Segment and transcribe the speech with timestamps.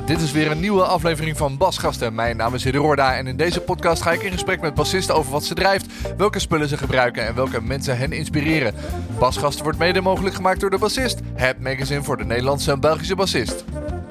[0.00, 2.14] Dit is weer een nieuwe aflevering van Basgasten.
[2.14, 5.14] Mijn naam is Hidde Roorda en in deze podcast ga ik in gesprek met bassisten
[5.14, 5.86] over wat ze drijft,
[6.16, 8.74] welke spullen ze gebruiken en welke mensen hen inspireren.
[9.18, 13.14] Basgasten wordt mede mogelijk gemaakt door de Bassist, het magazine voor de Nederlandse en Belgische
[13.14, 13.64] bassist.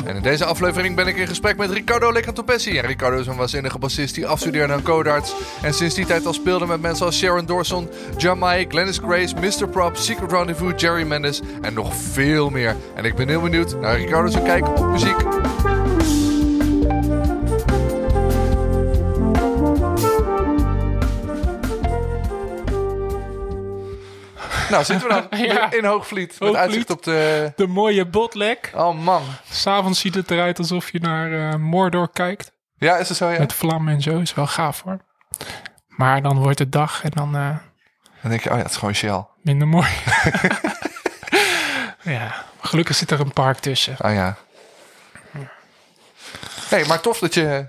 [0.05, 2.79] En in deze aflevering ben ik in gesprek met Ricardo Lecantopessi.
[2.79, 5.35] Ricardo is een waanzinnige bassist die afstudeerde aan Codarts.
[5.61, 9.67] En sinds die tijd al speelde met mensen als Sharon Dawson, Jamai, Glennis Grace, Mr.
[9.67, 12.75] Prop, Secret Rendezvous, Jerry Mendes en nog veel meer.
[12.95, 15.52] En ik ben heel benieuwd naar Ricardo's kijk op muziek.
[24.73, 25.71] Nou, zitten we dan Ja.
[25.71, 26.27] in Hoogvliet.
[26.29, 26.61] Met Hoogvliet.
[26.61, 27.51] uitzicht op de...
[27.55, 28.71] De mooie botlek.
[28.75, 29.21] Oh man.
[29.49, 32.51] S'avonds ziet het eruit alsof je naar eh, Mordor kijkt.
[32.77, 33.29] Ja, is het zo?
[33.29, 33.39] Ja.
[33.39, 34.19] Met vlammen en zo.
[34.19, 34.99] Is wel gaaf hoor.
[35.87, 37.49] Maar dan wordt het dag en dan eh,
[38.21, 39.25] Dan denk je, oh ja, het is gewoon Shell.
[39.41, 39.87] minder mooi.
[42.03, 43.95] ja, gelukkig zit er een park tussen.
[43.97, 44.35] Ah ja.
[46.71, 47.65] Nee, maar tof dat je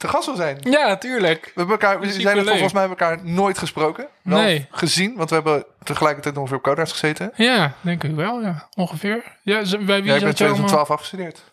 [0.00, 0.58] te gast wil zijn.
[0.60, 1.44] We, Ja, natuurlijk.
[1.54, 4.08] hebben elkaar, we zijn er volgens mij elkaar nooit gesproken.
[4.22, 4.66] Wel Nee.
[4.70, 7.30] gezien, want we hebben tegelijkertijd ongeveer op Codarts gezeten.
[7.34, 8.68] Ja, denk ik wel, ja.
[8.76, 9.36] Ongeveer.
[9.42, 10.66] Ja, bij wie Ja, ik ben in zat je allemaal?
[10.68, 11.44] 2012 afgestudeerd.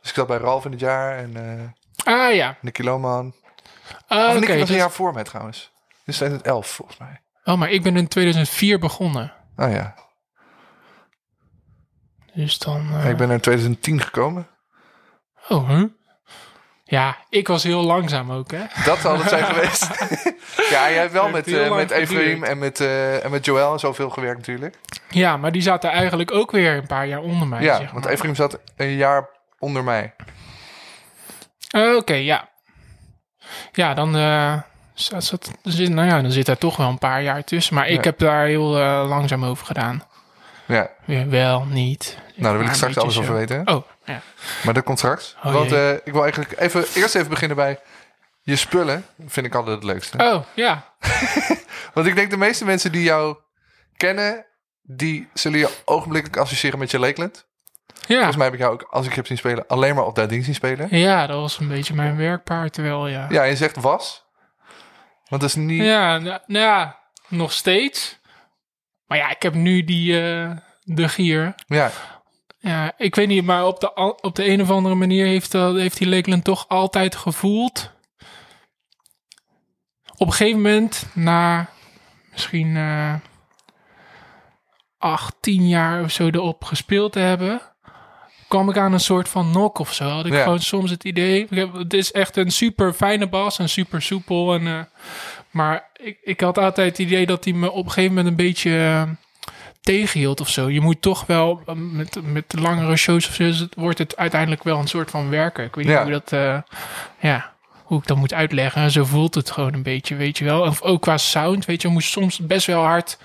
[0.00, 2.56] Dus ik zat bij Ralf in het jaar en eh Ah ja.
[2.60, 3.34] Nicky Loman.
[4.06, 4.34] Ah, Of oké.
[4.38, 5.72] Nicky was een dus- jaar voor mij trouwens.
[6.04, 7.20] Dus 2011 volgens mij.
[7.44, 9.32] Oh, maar ik ben in 2004 begonnen.
[9.56, 9.94] Oh ja.
[12.34, 12.88] Dus dan...
[12.92, 14.46] eh, Ik ben in 2010 gekomen.
[15.48, 15.84] Oh, huh?
[16.86, 18.62] Ja, ik was heel langzaam ook, hè?
[18.84, 19.88] Dat zal het zijn geweest.
[20.74, 23.78] ja, jij hebt wel met, lang met Ephraim en met, eh, en met Joël en
[23.78, 24.76] zoveel gewerkt natuurlijk.
[25.08, 27.62] Ja, maar die zaten eigenlijk ook weer een paar jaar onder mij.
[27.62, 28.12] Ja, zeg want maar.
[28.12, 29.28] Ephraim zat een jaar
[29.58, 30.14] onder mij.
[31.70, 32.48] Eh, Oké, ja.
[33.72, 34.54] Ja, dan, eh,
[34.94, 37.74] zat, zat, zit, nou ja, dan zit er toch wel een paar jaar tussen.
[37.74, 38.68] Maar ik heb daar heel
[39.06, 40.02] langzaam over gedaan.
[40.66, 42.18] Ja, Weer wel, niet.
[42.34, 43.68] Nou daar wil ik straks alles over weten.
[43.68, 44.20] Oh, ja.
[44.64, 45.36] Maar dat komt straks.
[45.42, 47.78] Oh, want eh, ik wil eigenlijk even, eerst even beginnen bij
[48.44, 49.06] je spullen.
[49.26, 50.18] Vind ik altijd het leukste.
[50.18, 50.84] Oh, ja.
[51.94, 53.36] Want ik denk de meeste mensen die jou
[53.96, 54.46] kennen,
[54.82, 57.46] die zullen je ogenblikkelijk associëren met je Lakeland.
[58.06, 58.14] Ja.
[58.14, 60.28] Volgens mij heb ik jou ook, als ik heb zien spelen, alleen maar op dat
[60.28, 60.98] ding zien spelen.
[60.98, 63.26] ja, dat was een beetje mijn werkpaard terwijl, ja.
[63.30, 64.24] Ja, je zegt was.
[65.28, 65.82] Want dat is niet...
[65.82, 68.20] Ja, nou, nou ja, nog steeds.
[69.06, 70.50] Maar ja, ik heb nu die, eh,
[70.82, 71.54] de gier.
[71.66, 71.90] Ja,
[72.64, 75.76] Ja, ik weet niet, maar op de, op de een of andere manier heeft, dat,
[75.76, 77.90] heeft die Lakeland toch altijd gevoeld.
[80.16, 81.68] Op een gegeven moment, na
[82.32, 83.14] misschien eh
[84.98, 87.60] 8, 10 jaar of zo erop gespeeld te hebben,
[88.48, 90.04] kwam ik aan een soort van nok of zo.
[90.08, 90.42] Had ik Ja.
[90.42, 94.54] gewoon soms het idee, heb, het is echt een super fijne bas en super soepel.
[94.54, 94.80] En, eh,
[95.50, 98.44] maar ik, ik had altijd het idee dat hij me op een gegeven moment een
[98.46, 98.70] beetje...
[98.78, 99.02] eh,
[99.84, 100.70] tegenhield of zo.
[100.70, 104.62] Je moet toch wel eh, met, met langere shows of zo, het- wordt het uiteindelijk
[104.62, 105.64] wel een soort van werken.
[105.64, 106.02] Ik weet niet Ja.
[106.02, 106.58] hoe dat, eh,
[107.20, 107.52] ja,
[107.84, 108.90] hoe ik dat moet uitleggen.
[108.90, 110.60] Zo voelt het gewoon een beetje, weet je wel.
[110.60, 113.18] Of ook qua sound, weet je, je moest soms best wel hard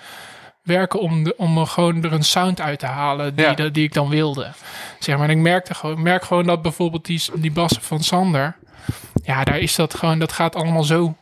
[0.62, 3.54] werken om, de, om er gewoon er een sound uit te halen die, Ja.
[3.54, 4.52] dat- die ik dan wilde.
[4.98, 8.56] Zeg maar, en ik merkte gewoon, merk gewoon dat bijvoorbeeld die, die bassen van Sander,
[9.24, 11.16] ja, daar is dat gewoon, dat gaat allemaal zo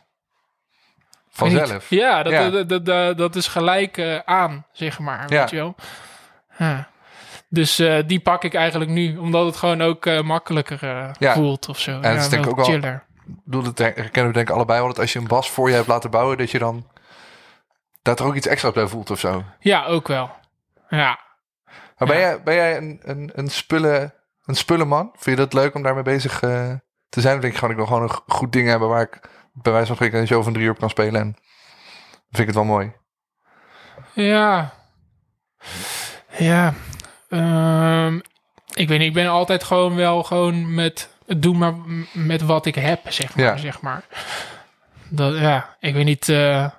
[1.39, 1.89] vanzelf.
[1.89, 2.49] Ja, dat, Ja.
[2.49, 5.25] Dat, dat, dat, dat is gelijk eh, aan, zeg maar.
[5.31, 5.39] Ja.
[5.39, 5.75] Weet je wel?
[7.49, 11.33] Dus eh, die pak ik eigenlijk nu, omdat het gewoon ook eh, makkelijker Ja.
[11.33, 11.99] voelt of zo.
[11.99, 13.03] dat is denk ik ook wel- chiller.
[13.27, 14.87] Ik bedoel, dat herkennen we denk ik allebei wel.
[14.87, 16.87] Dat als je een bas voor je hebt laten bouwen, dat je dan...
[18.01, 19.43] Dat er ook iets extra's bij voelt of zo.
[19.59, 20.29] Ja, ook wel.
[20.89, 21.19] Ja.
[21.97, 24.13] Maar ben jij, ben jij een, een, een, spullen,
[24.45, 25.09] een spullenman?
[25.17, 27.35] Vind je dat leuk om daarmee bezig te zijn?
[27.35, 29.19] Of denk je gewoon, ik wil gewoon een goed ding hebben waar ik
[29.61, 31.21] bij wijze van spreken een show van drie uur op kan spelen.
[31.21, 31.35] En
[32.29, 32.91] vind ik het wel mooi.
[34.13, 34.73] Ja.
[36.37, 36.73] Ja.
[37.29, 38.15] Ehm,
[38.73, 41.09] ik weet niet, ik ben altijd gewoon wel gewoon met...
[41.37, 41.73] Doe maar
[42.11, 43.45] met wat ik heb, zeg maar.
[43.45, 43.57] Ja.
[43.57, 44.03] Zeg maar.
[45.09, 46.29] Dat, ja, ik weet niet...
[46.29, 46.69] eh,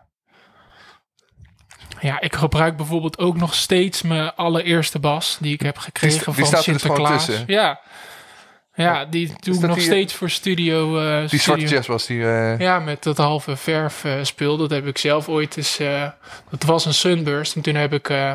[2.01, 6.35] Ja, ik gebruik bijvoorbeeld ook nog steeds mijn allereerste bas die ik heb gekregen die
[6.35, 7.31] van staat er dus Sinterklaas.
[7.47, 7.81] Ja.
[8.81, 10.99] Ja, die dat nog die- steeds voor studio.
[11.01, 11.39] eh, Die studio.
[11.45, 12.23] zwarte jazz was die...
[12.25, 14.57] eh, Ja, met dat halve verf eh, spul.
[14.57, 15.79] Dat heb ik zelf ooit eens...
[15.79, 16.07] eh,
[16.51, 17.57] dat was een Sunburst.
[17.57, 18.09] En toen heb ik...
[18.09, 18.33] eh,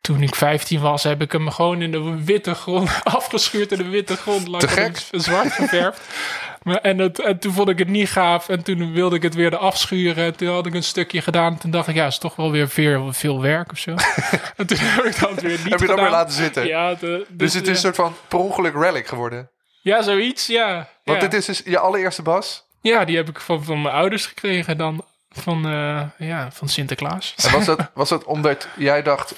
[0.00, 3.88] toen ik 15 was, heb ik hem gewoon in de witte grond afgeschuurd in de
[3.88, 4.48] witte grond.
[4.48, 4.98] Lag Te gek.
[5.10, 6.00] Zwart geverfd.
[6.62, 8.48] maar, en, het, en toen vond ik het niet gaaf.
[8.48, 10.24] En toen wilde ik het weer eraf schuren.
[10.24, 11.52] En toen had ik een stukje gedaan.
[11.52, 13.90] En toen dacht ik, ja, is toch wel weer veel, veel werk of zo.
[14.56, 16.66] en toen heb ik dat weer niet heb je dat weer laten zitten?
[16.66, 19.50] Ja, de- dus het is een soort van per ongeluk relic geworden.
[19.80, 20.88] Ja, zoiets, ja.
[21.04, 21.28] Want ja.
[21.28, 22.66] dit is dus je allereerste bas.
[22.80, 27.34] Ja, die heb ik van, van mijn ouders gekregen dan van, eh, ja, van Sinterklaas.
[27.44, 29.34] En was dat, was dat omdat jij dacht...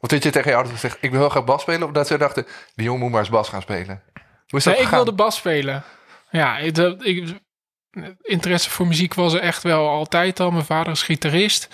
[0.00, 1.82] Of dat je tegen je ouders gezegd, ik wil heel graag bas spelen?
[1.86, 4.02] Of dat zij dachten, die jongen moet maar eens bas gaan spelen?
[4.48, 5.04] Hoe is dat Nee, ik gegaan?
[5.04, 5.82] wilde bas spelen.
[6.34, 7.34] Ja, ik, ik,
[8.22, 10.50] interesse voor muziek was er echt wel altijd al.
[10.50, 11.68] Mijn vader is gitarist.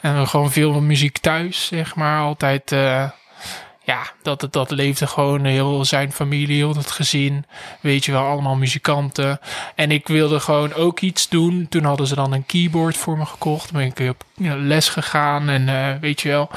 [0.00, 2.20] En gewoon veel muziek thuis, zeg maar.
[2.20, 3.10] Altijd, eh,
[3.82, 7.44] ja, dat, dat, leefde gewoon heel zijn familie, heel het gezin.
[7.80, 9.40] Weet je wel, allemaal muzikanten.
[9.74, 11.66] En ik wilde gewoon ook iets doen.
[11.68, 13.68] Toen hadden ze dan een keyboard voor me gekocht.
[13.68, 14.24] Toen ben ik op
[14.58, 16.50] les gegaan en eh, weet je wel.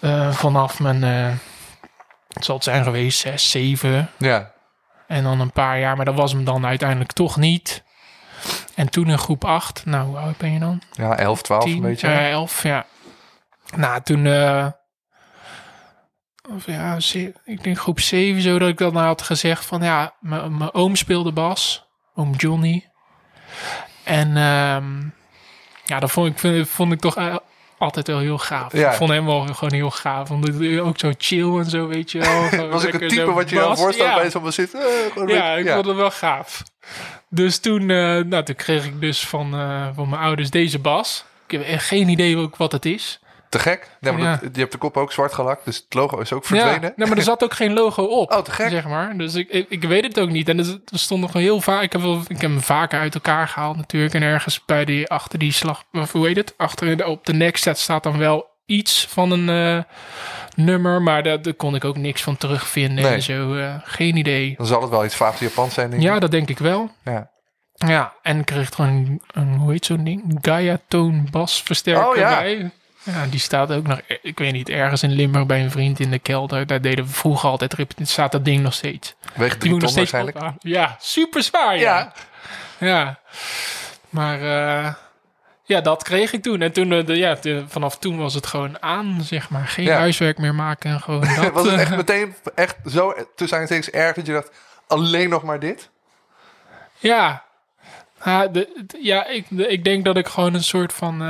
[0.00, 1.02] eh, vanaf mijn,
[2.32, 4.10] het zal het zijn geweest, zes, zeven.
[4.18, 4.51] Ja,
[5.12, 7.82] En dan een paar jaar, maar dat was hem dan uiteindelijk toch niet.
[8.74, 10.82] En toen in groep 8, nou, hoe oud ben je dan?
[10.92, 12.08] ja 11, 12 10, een beetje.
[12.08, 12.86] eh, 11, ja.
[13.76, 14.66] Nou, toen, eh,
[16.54, 16.96] of ja,
[17.44, 21.32] ik denk groep 7 zo, dat ik dan had gezegd van, ja, mijn oom speelde
[21.32, 22.90] bas, oom Johnny.
[24.04, 25.00] En ehm,
[25.84, 27.36] ja, dat vond ik, vond ik toch eh,
[27.82, 28.72] altijd wel heel gaaf.
[28.72, 28.90] Ja.
[28.90, 30.26] Ik vond hem wel gewoon heel gaaf.
[30.28, 32.68] Vond het ook zo chill en zo, weet je wel.
[32.70, 34.14] Was ik het type wat je dan voorstelt Ja.
[34.16, 34.74] bij zo'n bas zit?
[34.74, 36.62] eh, Ja, ik vond het wel gaaf.
[37.28, 41.24] Dus toen, eh, nou, toen kreeg ik dus van, eh, van mijn ouders deze bas.
[41.46, 43.20] Ik heb echt geen idee ook wat het is.
[43.52, 43.90] Te gek.
[44.00, 44.36] Ja, maar Ja.
[44.42, 46.82] dat- je hebt de kop ook zwart gelakt, dus het logo is ook verdwenen.
[46.82, 48.32] Ja, nee, maar er zat ook geen logo op.
[48.32, 48.68] Oh, te gek.
[48.70, 49.16] Zeg maar.
[49.16, 50.48] Dus ik, ik, ik weet het ook niet.
[50.48, 51.82] En er, stond nog heel vaak.
[51.82, 54.14] Ik heb, wel, ik heb hem vaker uit elkaar gehaald natuurlijk.
[54.14, 55.84] En ergens bij die, achter die slag.
[55.92, 56.54] Of hoe heet het?
[56.56, 59.82] Achter op de nekset staat dan wel iets van een eh,
[60.64, 61.02] nummer.
[61.02, 63.04] Maar daar, daar kon ik ook niks van terugvinden.
[63.04, 63.14] Nee.
[63.14, 63.54] En zo.
[63.54, 64.54] eh, geen idee.
[64.56, 66.08] Dan zal het wel iets vaag Japans zijn, denk ik.
[66.08, 66.90] Ja, dat denk ik wel.
[67.04, 67.30] Ja.
[67.72, 70.38] Ja, en ik kreeg gewoon een, een hoe heet zo'n ding?
[70.40, 72.38] Gaia Toon Bas versterker Oh, ja.
[72.38, 72.70] bij.
[73.04, 76.10] Ja, die staat ook nog, ik weet niet, ergens in Limburg bij een vriend in
[76.10, 76.66] de kelder.
[76.66, 78.12] Daar deden we vroeger altijd repetitie.
[78.12, 79.14] Staat dat ding nog steeds.
[79.34, 80.54] Weegt Die drie ton nog steeds waarschijnlijk.
[80.60, 81.78] Ja, super zwaar.
[81.78, 82.12] Ja.
[82.78, 82.86] Ja.
[82.88, 83.18] ja.
[84.10, 84.94] Maar eh,
[85.64, 86.60] ja, dat kreeg ik toen.
[86.62, 89.66] En toen, eh, de, ja, de- vanaf toen was het gewoon aan, zeg maar.
[89.66, 89.96] Geen Ja.
[89.98, 91.52] huiswerk meer maken en gewoon dat.
[91.52, 94.50] Was het echt eh, meteen echt zo tussen aanstekens erg dat je dacht,
[94.86, 95.90] alleen nog maar dit?
[96.98, 97.42] Ja,
[98.24, 101.22] ja, de, de- ja ik, de- ik denk dat ik gewoon een soort van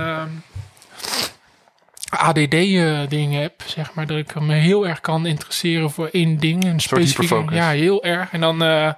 [2.12, 4.06] ehm, ADD-ding heb, zeg maar.
[4.06, 6.64] Dat ik me heel erg kan interesseren voor één ding.
[6.64, 8.32] Een specifiek, ja, heel erg.
[8.32, 8.93] En dan eh,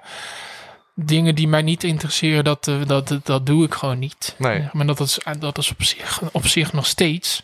[0.95, 4.35] dingen die mij niet interesseren, dat, eh, dat, dat, dat doe ik gewoon niet.
[4.37, 4.69] Nee.
[4.71, 7.43] Maar dat is, dat is op, zich, op zich nog steeds.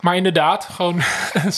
[0.00, 1.00] Maar inderdaad, gewoon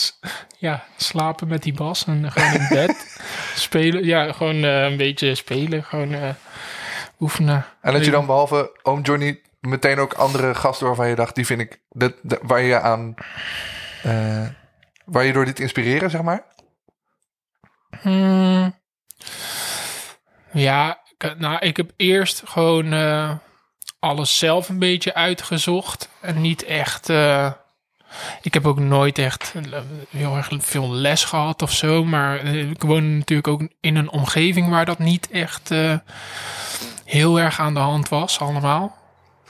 [0.57, 3.19] ja, slapen met die bas en gewoon in bed
[3.55, 4.05] spelen.
[4.05, 6.29] Ja, gewoon eh, een beetje spelen, gewoon eh,
[7.19, 7.65] oefenen.
[7.81, 11.45] En dat je dan behalve Oom Johnny meteen ook andere gasten waarvan je dacht, die
[11.45, 13.15] vind ik, dat, waar je aan,
[14.03, 14.47] eh,
[15.05, 16.43] waar je door dit inspireren, zeg maar?
[18.01, 18.75] Hmm.
[20.51, 21.01] Ja,
[21.37, 23.31] nou, ik heb eerst gewoon eh,
[23.99, 26.09] alles zelf een beetje uitgezocht.
[26.21, 27.09] En niet echt.
[27.09, 27.51] eh,
[28.41, 29.53] ik heb ook nooit echt
[30.09, 32.03] heel erg veel les gehad of zo.
[32.03, 35.69] Maar ik woon natuurlijk ook in een omgeving waar dat niet echt
[37.05, 39.02] heel erg aan de hand was, allemaal.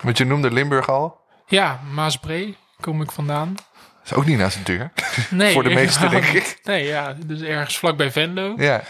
[0.03, 1.21] Want je noemde Limburg al.
[1.45, 3.53] Ja, Maasbree kom ik vandaan.
[3.53, 4.91] Dat is ook niet naast de deur.
[5.29, 6.59] Nee, Voor de meesten, denk ik.
[6.63, 8.53] Nee, ja, dus ergens vlakbij Venlo.
[8.57, 8.81] Ja,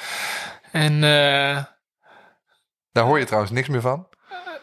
[0.71, 1.63] En eh,
[2.91, 4.07] daar hoor je trouwens niks meer van.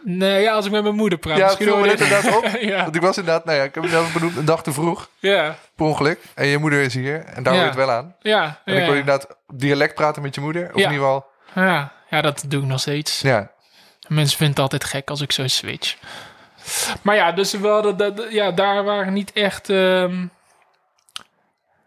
[0.04, 1.37] Nee, ja, als ik met mijn moeder praat.
[1.37, 2.47] Ja, misschien viel me inderdaad op.
[2.61, 4.73] ja, Want ik was inderdaad, nou ja, ik heb het zelf benoemd, een dag te
[4.73, 6.21] vroeg, ja, per ongeluk.
[6.35, 7.59] En je moeder is hier en daar Ja.
[7.61, 8.16] hoor je het wel aan.
[8.21, 10.62] ja, En ik je inderdaad dialect praten met je moeder.
[10.62, 10.87] Of Ja.
[10.87, 13.21] in ieder geval, ja, ja, dat doe ik nog steeds.
[13.21, 13.50] ja.
[14.09, 15.97] Mensen vinden het altijd gek als ik zo switch.
[17.02, 19.69] Maar ja, dus we dat, ja, daar waren niet echt...
[19.69, 20.26] ehm,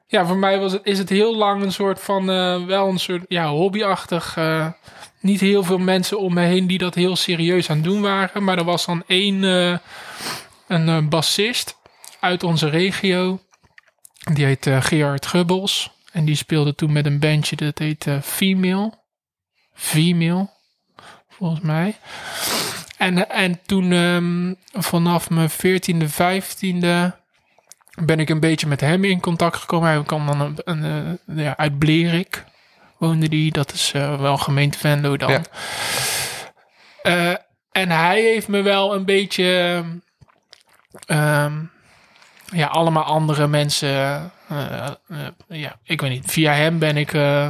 [0.07, 2.29] ja, voor mij was het, is het heel lang een soort van...
[2.29, 4.37] eh, wel een soort ja, hobbyachtig...
[4.37, 4.67] eh,
[5.19, 8.43] niet heel veel mensen om me heen die dat heel serieus aan het doen waren.
[8.43, 9.43] Maar er was dan één...
[9.43, 9.77] eh,
[10.67, 11.77] een bassist
[12.19, 13.39] uit onze regio.
[14.33, 15.91] Die heet Gerard Gubbels.
[16.11, 18.93] En die speelde toen met een bandje dat heet Female.
[19.73, 20.49] Female,
[21.29, 21.95] volgens mij.
[23.03, 27.15] En, en toen ehm, vanaf mijn 14e, 15e
[28.05, 29.89] ben ik een beetje met hem in contact gekomen.
[29.89, 32.43] Hij kwam dan een, een, eh, ja, uit Blerik,
[32.97, 33.51] woonde die.
[33.51, 35.31] Dat is eh, wel gemeente Venlo dan.
[35.31, 35.41] Ja.
[37.01, 37.35] Eh,
[37.71, 39.83] en hij heeft me wel een beetje...
[41.05, 41.53] ehm,
[42.53, 43.89] ja, allemaal andere mensen.
[44.47, 45.17] eh, eh,
[45.47, 46.31] ja, ik weet niet.
[46.31, 47.49] Via hem ben ik, eh,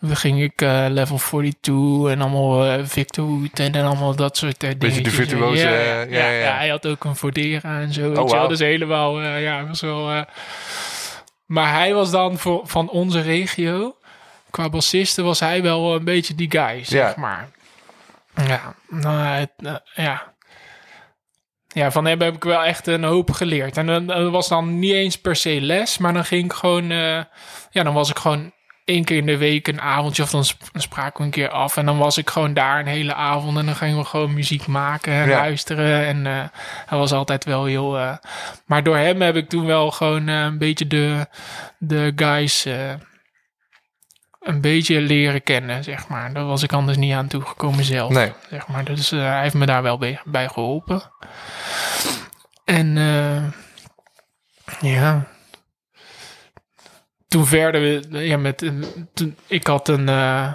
[0.00, 5.10] ging ik level 42 en allemaal Victor en, en allemaal dat soort uh, Beetje de
[5.10, 6.56] virtuoze, Ja, ja, ja, ja, ja.
[6.56, 8.12] hij had ook een Fordera en zo.
[8.12, 8.28] wauw.
[8.28, 8.48] wel.
[8.48, 10.24] Dus helemaal, ja, was wel.
[11.46, 13.94] maar hij was dan voor, van onze regio.
[14.50, 17.48] Qua bassisten was hij wel een beetje die guy, zeg maar.
[18.46, 19.46] Ja, nou,
[19.94, 20.29] ja.
[21.72, 23.76] Ja, van hem heb ik wel echt een hoop geleerd.
[23.76, 26.90] En dat was dan niet eens per se les, maar dan ging ik gewoon...
[26.90, 27.22] eh,
[27.70, 28.52] ja, dan was ik gewoon
[28.84, 30.22] één keer in de week een avondje...
[30.22, 31.76] of dan sp- dan spraken we een keer af.
[31.76, 33.58] En dan was ik gewoon daar een hele avond...
[33.58, 35.36] en dan gingen we gewoon muziek maken en Ja.
[35.36, 36.06] luisteren.
[36.06, 36.44] En eh
[36.86, 37.98] hij was altijd wel heel...
[37.98, 38.16] eh,
[38.66, 41.26] maar door hem heb ik toen wel gewoon een beetje de,
[41.78, 42.66] de guys...
[44.40, 46.32] eh, een beetje leren kennen, zeg maar.
[46.32, 48.10] Daar was ik anders niet aan toegekomen zelf.
[48.12, 48.32] Nee.
[48.50, 48.84] Zeg maar.
[48.84, 51.02] Dus eh, hij heeft me daar wel bij, bij geholpen.
[52.64, 53.42] En eh,
[54.92, 55.26] ja.
[57.28, 57.80] Toen verder
[58.10, 60.52] we ja, met een- toen, ik had een eh,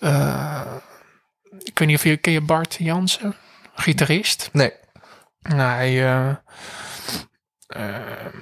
[0.00, 0.74] eh,
[1.58, 3.34] ik weet niet of je ken je Bart Jansen,
[3.74, 4.48] gitarist.
[4.52, 4.72] Nee.
[5.42, 6.28] Nou, hij, eh,
[7.66, 8.36] ehm,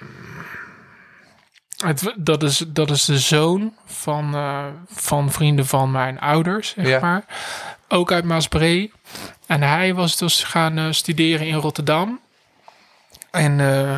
[1.86, 6.86] het, dat, is, dat is de zoon van, eh, van vrienden van mijn ouders, zeg
[6.86, 7.00] Ja.
[7.00, 7.24] maar.
[7.88, 8.92] Ook uit Maasbree.
[9.46, 12.20] En hij was dus gaan eh, studeren in Rotterdam.
[13.30, 13.92] En, eh,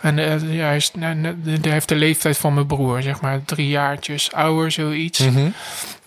[0.00, 0.16] en
[0.52, 3.44] ja, hij, is, hij heeft de leeftijd van mijn broer, zeg maar.
[3.44, 5.18] Drie jaartjes ouder, zoiets.
[5.18, 5.50] Mhm.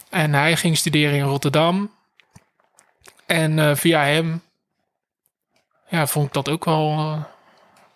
[0.10, 1.92] En hij ging studeren in Rotterdam.
[3.26, 4.42] En via hem
[5.94, 7.18] ja, vond ik dat ook wel.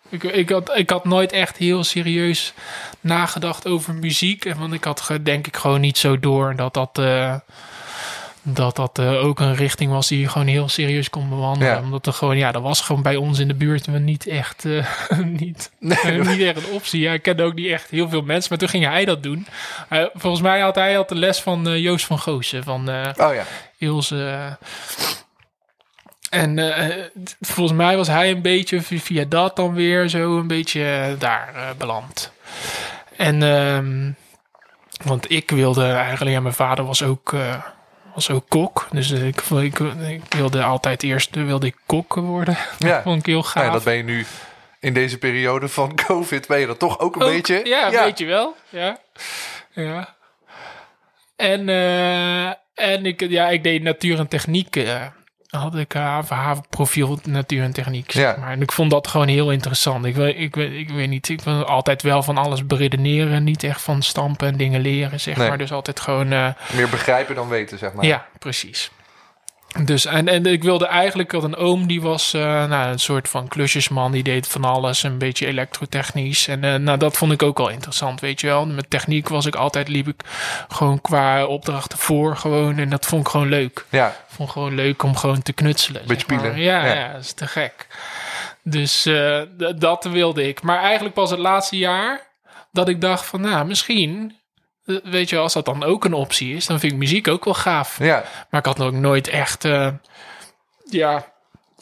[0.08, 2.52] Ik, ik, had, ik had nooit echt heel serieus
[3.00, 4.44] nagedacht over muziek.
[4.44, 7.34] En Want ik had denk ik gewoon niet zo door dat dat, eh,
[8.42, 11.74] dat, dat eh, ook een richting was die je gewoon heel serieus kon bewandelen.
[11.74, 11.80] Ja.
[11.82, 14.86] Omdat er gewoon, ja, dat was gewoon bij ons in de buurt niet echt, eh,
[15.40, 17.00] niet, Nee, niet echt een optie.
[17.00, 19.46] Ja, ik kende ook niet echt heel veel mensen, maar toen ging hij dat doen.
[20.14, 23.44] Volgens mij had hij had de les van Joost van Goosen, van Oh ja.
[23.78, 24.56] Ilse.
[26.30, 27.04] En eh,
[27.40, 31.20] volgens mij was hij een beetje vi- via dat dan weer zo een beetje eh,
[31.20, 32.32] daar eh, beland.
[33.16, 34.10] En ehm,
[35.08, 37.62] want ik wilde eigenlijk, ja, mijn vader was ook, eh,
[38.14, 38.86] was ook kok.
[38.90, 42.56] Dus eh, ik, ik, ik wilde altijd eerst wilde ik kok worden.
[42.78, 43.02] Ja.
[43.02, 43.54] Vond ik heel gaaf.
[43.54, 44.26] Nou, ja, dat ben je nu
[44.80, 47.60] in deze periode van COVID, ben je dat toch ook een Ook, beetje?
[47.64, 48.56] Ja, weet je wel.
[48.68, 48.98] Ja.
[49.72, 50.14] ja.
[51.36, 54.74] En, eh, en ik, ja, ik deed natuur en techniek.
[55.48, 56.18] Had ik uh,
[56.70, 58.12] profiel natuur en techniek.
[58.12, 58.40] Zeg Ja.
[58.40, 58.50] maar.
[58.50, 60.04] En ik vond dat gewoon heel interessant.
[60.04, 63.44] Ik, ik, weet- ik weet niet, ik wil altijd wel van alles beredeneren.
[63.44, 65.48] Niet echt van stampen en dingen leren, zeg Nee.
[65.48, 65.58] maar.
[65.58, 66.32] Dus altijd gewoon...
[66.32, 68.04] eh, Meer begrijpen dan weten, zeg maar.
[68.04, 68.90] ja, precies.
[69.84, 73.28] Dus, en, en ik wilde eigenlijk, had een oom die was eh, nou, een soort
[73.28, 76.48] van klusjesman, die deed van alles, een beetje elektrotechnisch.
[76.48, 78.66] En eh, nou, dat vond ik ook wel interessant, weet je wel.
[78.66, 80.20] Met techniek was ik altijd, liep ik
[80.68, 82.78] gewoon qua opdrachten voor gewoon.
[82.78, 83.84] En dat vond ik gewoon leuk.
[83.88, 86.02] Ja, vond gewoon leuk om gewoon te knutselen.
[86.06, 86.50] Beetje zeg maar.
[86.50, 86.60] pielen.
[86.60, 86.94] Ja, Ja.
[86.94, 87.12] ja.
[87.12, 87.86] dat is te gek.
[88.62, 89.40] Dus eh,
[89.76, 90.62] dat wilde ik.
[90.62, 92.20] Maar eigenlijk pas het laatste jaar
[92.72, 94.37] dat ik dacht van, nou, misschien...
[94.88, 97.44] eh, Weet je, als dat dan ook een optie is, dan vind ik muziek ook
[97.44, 97.98] wel gaaf.
[97.98, 98.24] ja.
[98.50, 99.64] Maar ik had ook nooit echt.
[99.64, 99.88] eh,
[100.90, 101.32] ja,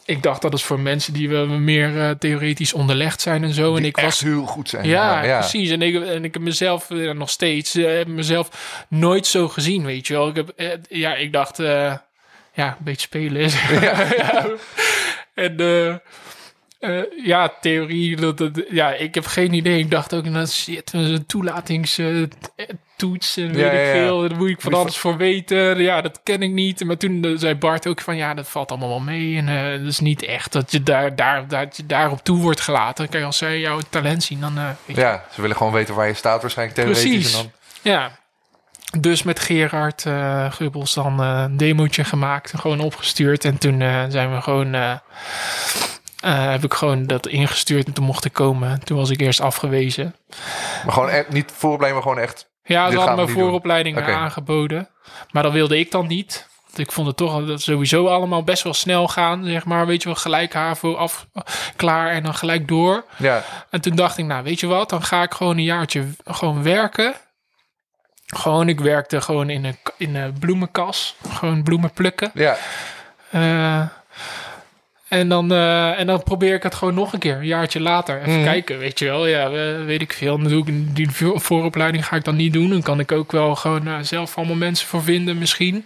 [0.05, 3.75] ik dacht dat is voor mensen die we meer eh, theoretisch onderlegd zijn en zo.
[3.75, 4.19] en ik echt was.
[4.19, 4.87] heel goed zijn.
[4.87, 5.39] Ja, ja.
[5.39, 5.69] precies.
[5.69, 10.13] En ik, en ik heb mezelf nog steeds heb mezelf nooit zo gezien, weet je
[10.13, 10.27] wel.
[10.27, 10.53] Ik heb,
[10.89, 12.05] ja, ik dacht, ja,
[12.57, 13.69] een beetje spelen is.
[13.69, 14.07] Ja.
[15.33, 15.89] En eh,
[16.79, 19.79] eh, ja, theorie, dat, dat- ja, ik heb geen idee.
[19.79, 21.25] Ik dacht ook, nou shit, een
[22.97, 23.91] toelatingstoets en weet Ja, ik ja.
[23.91, 24.21] veel.
[24.27, 25.79] Daar moet ik van alles voor weten.
[25.81, 26.83] Ja, dat ken ik niet.
[26.85, 29.37] Maar toen eh, zei Bart ook van, ja, dat valt allemaal wel mee.
[29.37, 32.61] En eh dat is niet echt dat je, daar, daar, dat je daarop toe wordt
[32.61, 33.09] gelaten.
[33.09, 34.57] Kijk, als zij jouw talent zien, dan...
[34.57, 37.03] eh, Ja, ze willen gewoon weten waar je staat waarschijnlijk theoretisch.
[37.11, 37.33] Precies.
[37.33, 37.51] En dan,
[37.93, 38.11] ja.
[38.99, 43.45] Dus met Gerard eh Gubbels dan eh, een demootje gemaakt en gewoon opgestuurd.
[43.45, 44.73] En toen eh, zijn we gewoon...
[44.73, 48.83] eh, eh, heb ik gewoon dat ingestuurd en toen mocht ik komen.
[48.83, 50.15] Toen was ik eerst afgewezen.
[50.85, 52.49] maar gewoon echt, niet vooropleiding, maar gewoon echt...
[52.67, 54.89] Ja, ze hadden me vooropleidingen aangeboden.
[55.31, 56.47] Maar dat wilde ik dan niet.
[56.65, 59.45] Want ik vond het toch dat sowieso allemaal best wel snel gaan.
[59.45, 61.27] Zeg maar, weet je wel, gelijk HAVO af,
[61.75, 63.05] klaar en dan gelijk door.
[63.17, 64.89] Ja, En toen dacht ik, nou, weet je wat?
[64.89, 67.13] Dan ga ik gewoon een jaartje gewoon werken.
[68.25, 71.15] Gewoon, ik werkte gewoon in een, in een bloemenkas.
[71.29, 72.31] Gewoon bloemen plukken.
[72.33, 72.57] ja.
[73.31, 73.83] Eh,
[75.07, 78.19] En dan, eh, en dan probeer ik het gewoon nog een keer, een jaartje later.
[78.21, 78.43] Even Mhm.
[78.43, 79.27] kijken, weet je wel.
[79.27, 80.37] Ja, we- weet ik veel.
[80.39, 82.69] Dan doe ik die voor- vooropleiding ga ik dan niet doen.
[82.69, 85.85] Dan kan ik ook wel gewoon eh, zelf allemaal mensen voor vinden misschien.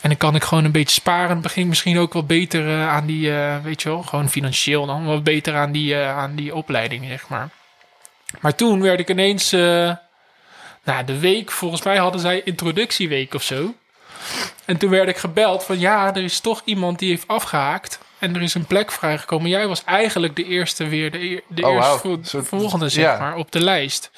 [0.00, 1.40] En dan kan ik gewoon een beetje sparen.
[1.40, 3.30] Begin ik misschien ook wat beter eh, aan die,
[3.62, 5.04] weet je wel, gewoon financieel dan.
[5.04, 7.48] Wat beter aan die, aan die opleiding, zeg maar.
[8.40, 9.50] Maar toen werd ik ineens,
[10.84, 13.74] nou de week, volgens mij hadden zij introductieweek of zo.
[14.64, 17.98] En toen werd ik gebeld van ja, er is toch iemand die heeft afgehaakt.
[18.18, 19.50] En er is een plek vrijgekomen.
[19.50, 23.18] Jij was eigenlijk de eerste weer, de, de Oh, eerste vo- volgende zeg ja.
[23.18, 24.10] maar, op de lijst.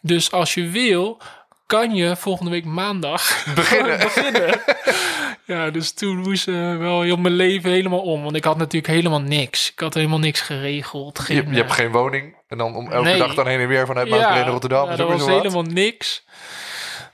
[0.00, 1.18] Dus als je wil,
[1.66, 3.98] kan je volgende week maandag Beginnen.
[3.98, 4.60] beginnen.
[5.46, 8.22] ja, dus toen moest eh, wel heel mijn leven helemaal om.
[8.22, 9.70] Want ik had natuurlijk helemaal niks.
[9.72, 11.16] Ik had helemaal niks geregeld.
[11.16, 12.34] Je, Geen, je hebt eh, geen woning.
[12.48, 13.18] En dan om elke Nee.
[13.18, 14.90] dag dan heen en weer vanuit Maasbreen naar Rotterdam.
[14.90, 15.28] ja, dat was wat.
[15.28, 16.24] helemaal niks.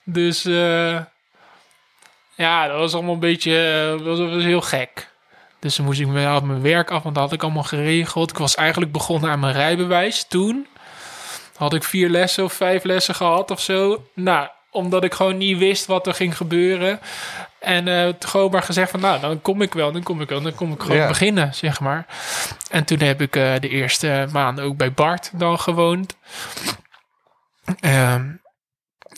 [0.05, 0.99] Dus eh,
[2.35, 5.11] ja, dat was allemaal een beetje was, was heel gek.
[5.63, 8.31] Dus dan moest ik me had mijn werk af, want dat had ik allemaal geregeld.
[8.31, 10.67] Ik was eigenlijk begonnen aan mijn rijbewijs toen.
[11.57, 14.07] Had ik vier lessen of vijf lessen gehad of zo.
[14.15, 17.01] Nou, omdat ik gewoon niet wist wat er ging gebeuren.
[17.61, 17.85] En
[18.19, 20.41] toen gewoon maar gezegd van, nou, dan kom ik wel, dan kom ik wel.
[20.41, 21.07] Dan kom ik gewoon Ja.
[21.09, 22.07] beginnen, zeg maar.
[22.71, 26.17] En toen heb ik eh, de eerste maanden ook bij Bart dan gewoond.
[27.81, 28.31] Ehm,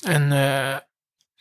[0.02, 0.76] en eh,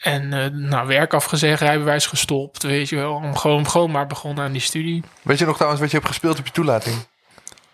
[0.04, 0.30] en
[0.68, 3.14] nou, werk afgezegd, rijbewijs gestopt, weet je wel.
[3.14, 5.04] Om gewoon, gewoon maar begonnen aan die studie.
[5.22, 6.96] Weet je nog trouwens wat je hebt gespeeld op je toelating?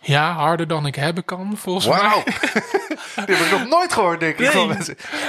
[0.02, 1.98] Ja, harder dan ik hebben kan, volgens mij.
[2.00, 2.24] Wauw!
[3.26, 4.54] Die heb ik nog nooit gehoord, denk ik.
[4.54, 4.78] Nee.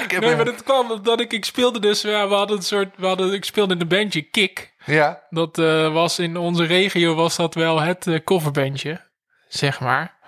[0.03, 2.63] Ik heb Nee, maar dat kwam omdat ik, ik speelde dus, ja, we hadden een
[2.63, 4.75] soort, we hadden, ik speelde in een bandje Kik.
[4.85, 9.01] Ja, Dat eh, was in onze regio was dat wel het eh, coverbandje,
[9.49, 10.19] zeg maar.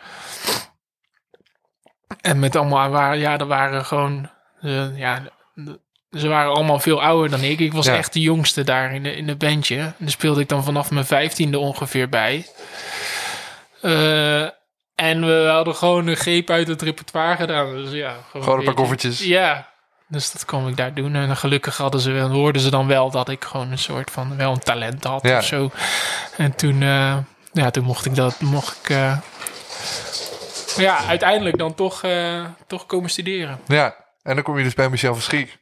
[2.21, 4.31] En met allemaal, waren, ja, er waren gewoon,
[4.95, 5.23] ja,
[5.55, 5.81] de-
[6.13, 7.59] ze waren allemaal veel ouder dan ik.
[7.61, 7.97] Ik was Ja.
[7.97, 9.79] echt de jongste daar in de, in de bandje.
[9.79, 12.47] En daar speelde ik dan vanaf mijn vijftiende ongeveer bij.
[13.81, 14.43] Eh,
[14.95, 17.75] en we hadden gewoon een greep uit het repertoire gedaan.
[17.77, 19.21] Dus ja, gewoon een paar koffertjes.
[19.21, 19.69] ja,
[20.09, 21.15] dus dat kon ik daar doen.
[21.15, 24.53] En gelukkig hadden ze, hoorden ze dan wel dat ik gewoon een soort van wel
[24.53, 25.39] een talent had Ja.
[25.39, 25.71] of zo.
[26.37, 27.17] En toen, eh,
[27.53, 29.17] ja, toen mocht ik dat, mocht ik, eh,
[30.77, 32.03] ja, uiteindelijk dan toch,
[32.67, 33.61] toch komen studeren.
[33.67, 35.59] Ja, en dan kom je dus bij Michel van Schiek.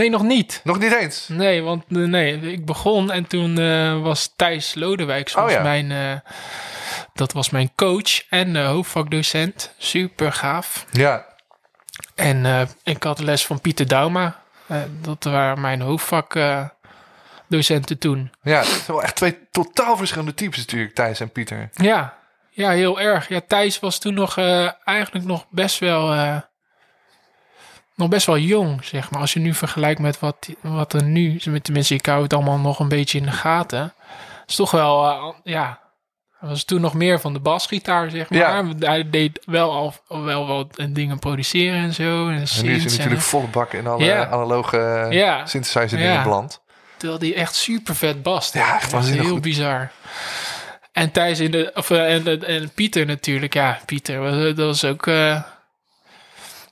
[0.00, 0.60] Nee, nog niet.
[0.64, 1.28] Nog niet eens.
[1.28, 5.62] Nee, want eh, nee, ik begon en toen eh, was Thijs Lodewijk Oh ja.
[5.62, 6.12] mijn, eh,
[7.14, 9.74] dat was mijn coach en hoofdvakdocent.
[9.78, 10.86] Super gaaf.
[10.90, 11.26] Ja,
[12.14, 14.40] En ik had les van Pieter Dauma.
[15.00, 18.30] Dat waren mijn hoofdvakdocenten toen.
[18.42, 21.68] ja, het zijn wel echt twee totaal verschillende types natuurlijk, Thijs en Pieter.
[21.72, 22.14] Ja,
[22.50, 23.28] ja, heel erg.
[23.28, 24.38] Ja, Thijs was toen nog
[24.84, 26.14] eigenlijk nog best wel,
[28.00, 29.20] nog best wel jong, zeg maar.
[29.20, 32.78] Als je nu vergelijkt met wat, wat er nu, tenminste, ik hou het allemaal nog
[32.78, 33.80] een beetje in de gaten.
[34.40, 35.78] Het is toch wel, eh, ja,
[36.40, 38.38] was toen nog meer van de basgitaar, zeg maar.
[38.38, 38.64] Ja.
[38.78, 42.28] Hij deed wel al wel wat dingen produceren en zo.
[42.28, 45.46] En, En nu is hij en- natuurlijk volle bak in alle analoge Ja.
[45.46, 46.22] synthesizer dingen Ja.
[46.22, 46.60] beland.
[46.96, 48.54] Terwijl die echt super vet bast.
[48.54, 49.42] Ja, echt waanzinnig Heel goed.
[49.42, 49.90] bizar.
[50.92, 53.54] En Thijs in de, of, eh, en, en Pieter natuurlijk.
[53.54, 55.42] Ja, Pieter, was- dat was ook, eh,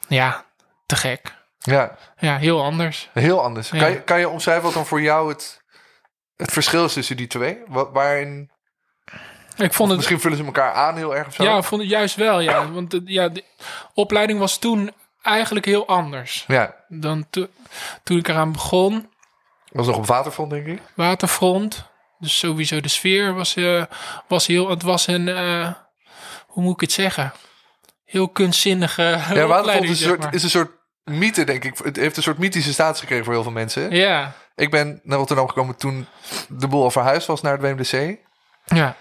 [0.08, 0.44] ja,
[0.88, 1.34] te gek.
[1.58, 3.10] Ja, Ja, heel anders.
[3.12, 3.70] heel anders.
[3.70, 3.78] Ja.
[3.78, 5.62] Kan, je, kan je omschrijven wat dan voor jou het,
[6.36, 7.58] het verschil is tussen die twee?
[7.66, 8.50] Wat, waarin,
[9.56, 11.42] Ik vond het, misschien vullen ze elkaar aan heel erg of zo?
[11.42, 12.70] ja, ik vond het juist wel, ja.
[12.72, 13.44] Want de, ja, de
[13.94, 17.48] opleiding was toen eigenlijk heel anders Ja, dan to-
[18.04, 19.10] toen ik eraan begon.
[19.72, 20.82] was nog op waterfront, denk ik.
[20.94, 21.86] Waterfront.
[22.18, 23.82] Dus sowieso de sfeer was, eh,
[24.28, 24.68] was heel...
[24.70, 25.28] Het was een...
[25.28, 25.72] eh,
[26.46, 27.32] hoe moet ik het zeggen?
[28.04, 29.02] Heel kunstzinnige
[29.34, 30.34] Ja, waterfront is een, zeg soort, maar.
[30.34, 30.70] is een soort
[31.10, 31.78] mythe, denk ik.
[31.84, 33.90] Het heeft een soort mythische status gekregen voor heel veel mensen.
[33.90, 36.06] Ja, Ik ben naar Rotterdam gekomen toen
[36.48, 38.16] de boel al verhuisd was naar het WMDC.
[38.64, 38.96] ja.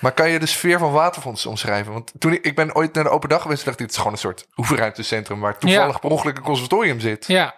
[0.00, 1.92] Maar kan je de sfeer van Waterfront omschrijven?
[1.92, 3.96] Want toen ik, ik ben ooit naar de open dag geweest, dacht ik, het is
[3.96, 5.98] gewoon een soort oefenruimtecentrum waar toevallig Ja.
[5.98, 7.26] per ongeluk een conservatorium zit.
[7.26, 7.54] Ja.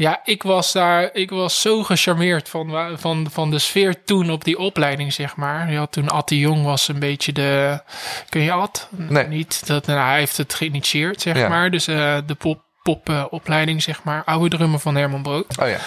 [0.00, 4.44] Ja, ik was daar, ik was zo gecharmeerd van, van, van de sfeer toen op
[4.44, 5.70] die opleiding, zeg maar.
[5.72, 7.80] Je had toen Ad de Jong was een beetje de,
[8.28, 8.88] kun je Ad?
[8.90, 9.26] Nee.
[9.26, 11.48] Niet, dat, nou, hij heeft het geïnitieerd, zeg Ja.
[11.48, 11.70] maar.
[11.70, 14.24] Dus eh, de pop, popopleiding, zeg maar.
[14.24, 15.58] Oude drummer van Herman Brood.
[15.58, 15.78] Oh ja,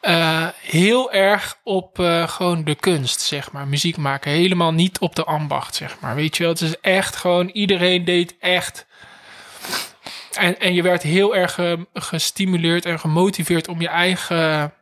[0.00, 3.66] Eh, heel erg op eh, gewoon de kunst, zeg maar.
[3.68, 4.30] Muziek maken.
[4.30, 6.14] Helemaal niet op de ambacht, zeg maar.
[6.14, 7.48] Weet je wel, het is echt gewoon...
[7.48, 8.86] Iedereen deed echt...
[10.36, 14.72] En, en je werd heel erg eh, gestimuleerd en gemotiveerd om je eigen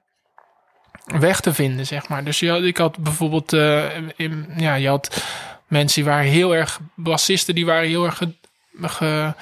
[1.04, 2.24] weg te vinden, zeg maar.
[2.24, 3.52] Dus je had, ik had bijvoorbeeld...
[3.52, 3.84] eh,
[4.16, 5.24] in, ja, je had
[5.66, 6.80] mensen die waren heel erg...
[6.94, 8.16] Bassisten die waren heel erg...
[8.16, 8.32] Ge,
[8.80, 9.32] ge-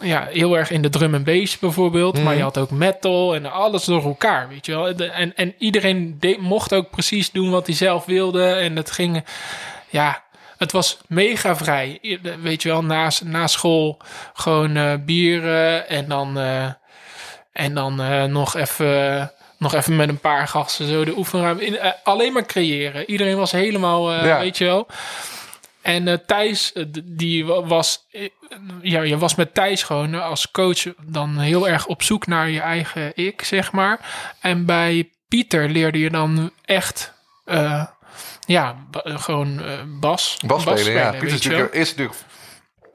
[0.00, 2.14] ja, heel erg in de drum en bass bijvoorbeeld.
[2.14, 2.36] Maar Mhm.
[2.36, 4.88] je had ook metal en alles door elkaar, weet je wel.
[4.88, 8.44] En, en iedereen de- mocht ook precies doen wat hij zelf wilde.
[8.52, 9.24] En het ging,
[9.90, 10.22] ja,
[10.62, 11.98] het was mega vrij.
[12.42, 13.98] Weet je wel, na, na school
[14.34, 16.66] gewoon eh bieren en dan, eh,
[17.52, 19.32] en dan eh, nog even...
[19.58, 21.64] Nog even met een paar gasten zo de oefenruimte.
[21.64, 23.10] in- alleen maar creëren.
[23.10, 24.38] Iedereen was helemaal, Ja.
[24.38, 24.86] weet je wel.
[25.82, 26.72] En eh, Thijs,
[27.04, 28.06] die wa- was,
[28.82, 32.60] ja, je was met Thijs gewoon als coach dan heel erg op zoek naar je
[32.60, 33.98] eigen ik, zeg maar.
[34.40, 37.12] En bij Pieter leerde je dan echt,
[38.46, 40.38] ja, eh, gewoon eh, bas.
[40.46, 41.10] Bas spelen, ja.
[41.10, 42.18] Pieter is natuurlijk, is natuurlijk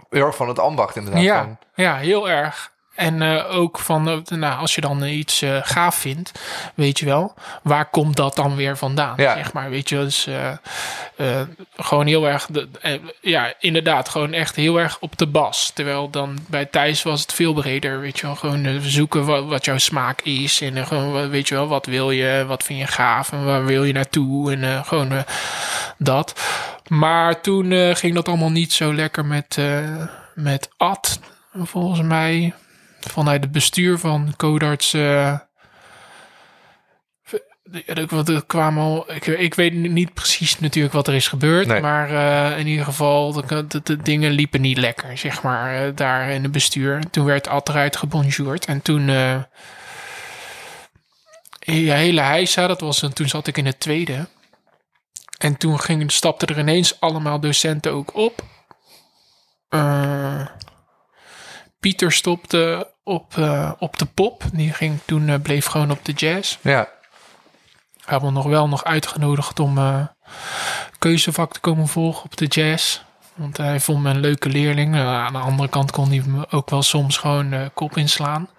[0.10, 1.22] heel erg van het ambacht inderdaad.
[1.22, 2.72] Ja, Van, ja, heel erg.
[2.98, 6.32] En eh, ook van, eh, nou, als je dan eh, iets gaaf vindt,
[6.76, 7.34] weet je wel,
[7.64, 9.14] waar komt dat dan weer vandaan?
[9.18, 9.36] Ja.
[9.36, 10.28] Zeg maar, weet je, dus
[11.78, 12.68] gewoon heel erg, de,
[13.22, 15.72] ja, inderdaad, gewoon echt heel erg op de bas.
[15.74, 19.66] Terwijl dan bij Thijs was het veel breder, weet je wel, gewoon zoeken wat, wat
[19.66, 23.32] jouw smaak is en gewoon, weet je wel, wat wil je, wat vind je gaaf
[23.32, 25.24] en waar wil je naartoe en gewoon
[25.98, 26.42] dat.
[26.88, 29.58] Maar toen ging dat allemaal niet zo lekker met,
[30.34, 31.20] met Ad,
[31.54, 32.54] volgens mij
[33.12, 34.94] vanuit het bestuur van Codarts.
[34.94, 35.28] eh,
[37.86, 41.68] er- want er kwamen al, ik, ik weet niet precies natuurlijk wat er is gebeurd,
[41.68, 41.82] Nee.
[41.82, 42.10] maar
[42.52, 46.30] eh, in ieder geval, de, de, de dingen liepen niet lekker, zeg maar, eh, daar
[46.30, 47.10] in het bestuur.
[47.10, 49.08] Toen werd Ad eruit gebonjourd en toen,
[51.60, 54.28] ja, hele heisa, dat was, toen zat ik in het tweede.
[55.38, 58.42] En toen ging, stapten er ineens allemaal docenten ook op.
[61.88, 64.44] Pieter stopte op, eh, op de pop.
[64.54, 66.58] Die ging toen, eh, bleef gewoon op de jazz.
[66.62, 66.88] ja.
[67.94, 70.06] We hebben nog wel nog uitgenodigd om eh,
[71.00, 73.02] keuzevak te komen volgen op de jazz.
[73.36, 74.96] Want hij vond me een leuke leerling.
[74.96, 78.50] Aan de andere kant kon hij me ook wel soms gewoon kop inslaan.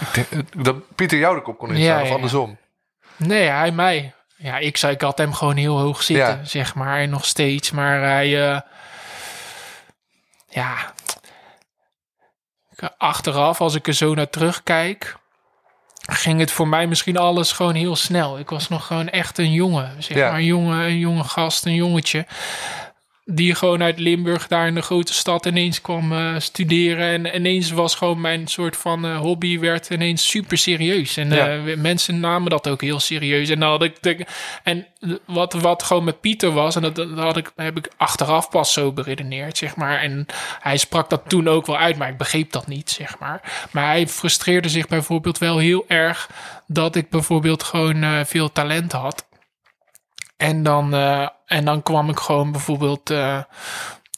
[0.00, 2.58] Ik denk Dat Pieter jou de kop kon instaan, Ja, of ja, andersom.
[3.16, 4.14] Nee, hij mij.
[4.36, 6.44] Ja, ik zei, ik had hem gewoon heel hoog zitten, Ja.
[6.44, 6.98] zeg maar.
[6.98, 7.70] En nog steeds.
[7.70, 8.28] Maar hij,
[10.48, 10.92] ja,
[12.98, 15.16] achteraf, als ik er zo naar terugkijk,
[16.10, 18.38] ging het voor mij misschien alles gewoon heel snel.
[18.38, 20.28] Ik was nog gewoon echt een jongen, zeg Ja.
[20.28, 20.38] maar.
[20.38, 22.26] Een jongen, een jonge gast, een jongetje.
[23.26, 27.06] Die gewoon uit Limburg daar in de grote stad ineens kwam eh, studeren.
[27.06, 31.16] En ineens was gewoon mijn soort van eh, hobby werd ineens super serieus.
[31.16, 31.48] En Ja.
[31.48, 33.48] eh, mensen namen dat ook heel serieus.
[33.48, 34.26] En dan had ik de,
[34.62, 34.86] en
[35.26, 38.72] wat, wat gewoon met Pieter was, en dat, dat had ik, heb ik achteraf pas
[38.72, 39.98] zo beredeneerd, zeg maar.
[40.00, 40.26] En
[40.60, 43.68] hij sprak dat toen ook wel uit, maar ik begreep dat niet, zeg maar.
[43.70, 46.30] Maar hij frustreerde zich bijvoorbeeld wel heel erg
[46.66, 49.26] dat ik bijvoorbeeld gewoon veel talent had.
[50.36, 50.90] En dan,
[51.46, 53.38] en dan kwam ik gewoon bijvoorbeeld eh,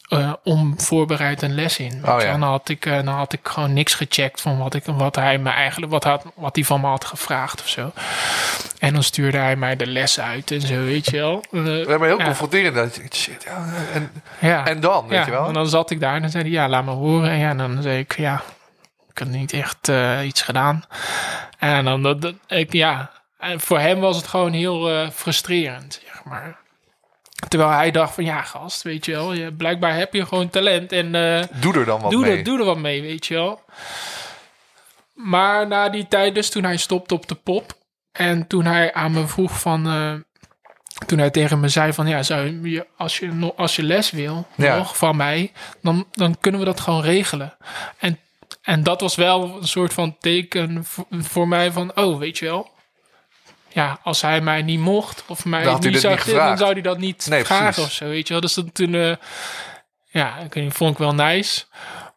[0.09, 2.03] eh, onvoorbereid een les in.
[2.05, 2.27] Oh, ja.
[2.27, 5.17] En dan had, ik, eh, dan had ik gewoon niks gecheckt van wat, ik, wat
[5.17, 7.93] hij me eigenlijk, wat, had, wat hij van me had gevraagd of zo.
[8.79, 11.45] En dan stuurde hij mij de les uit en zo, weet je wel.
[11.51, 12.25] Ja, maar heel ja.
[12.25, 12.75] confronterend.
[12.75, 13.47] Dat shit,
[13.93, 14.67] en, ja.
[14.67, 15.47] en dan, weet je wel?
[15.47, 17.31] En dan zat ik daar en dan zei hij, ja, laat me horen.
[17.31, 18.43] En ja, dan zei ik, ja,
[19.11, 19.91] ik had niet echt
[20.25, 20.85] iets gedaan.
[21.59, 26.25] En dan, dat, dat- ik, ja, en voor hem was het gewoon heel frustrerend, zeg
[26.25, 26.57] maar.
[27.49, 30.93] Terwijl hij dacht van, ja, gast, weet je wel, je, blijkbaar heb je gewoon talent
[30.93, 31.15] en...
[31.15, 32.37] eh, Doe er dan wat doe, mee.
[32.37, 33.61] Er, doe er wat mee, weet je wel.
[35.15, 37.73] Maar na die tijd dus, toen hij stopte op de pop...
[38.13, 39.87] en toen hij aan me vroeg van...
[39.87, 40.13] eh,
[41.07, 42.07] toen hij tegen me zei van...
[42.07, 44.77] ja, zou je, als, je, als je les wil Ja.
[44.77, 45.53] nog van mij...
[45.83, 47.57] Dan, dan kunnen we dat gewoon regelen.
[47.99, 48.19] En,
[48.63, 51.97] en dat was wel een soort van teken voor, voor mij van...
[51.97, 52.75] oh, weet je wel...
[53.77, 56.83] Ja, als hij mij niet mocht of mij Dan niet zou niet dan zou hij
[56.83, 57.85] dat niet Nee, vragen precies.
[57.85, 58.43] of zo, weet je wel.
[58.43, 59.17] Dus dat toen, eh,
[60.05, 61.65] ja, ik weet vond ik wel nice.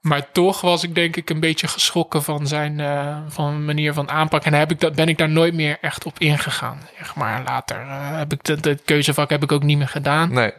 [0.02, 4.10] Maar toch was ik denk ik een beetje geschrokken van zijn eh, van manier van
[4.10, 4.43] aanpak.
[4.43, 6.82] En heb ik dat, ben ik daar nooit meer echt op ingegaan.
[6.98, 10.34] Zeg maar later eh, heb ik dat het keuzevak heb ik ook niet meer gedaan.
[10.34, 10.54] Nee.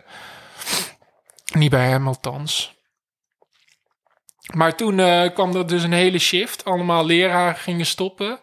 [1.55, 2.80] Niet bij hem althans.
[4.55, 6.65] Maar toen eh, kwam er dus een hele shift.
[6.65, 8.39] Allemaal leraren gingen stoppen.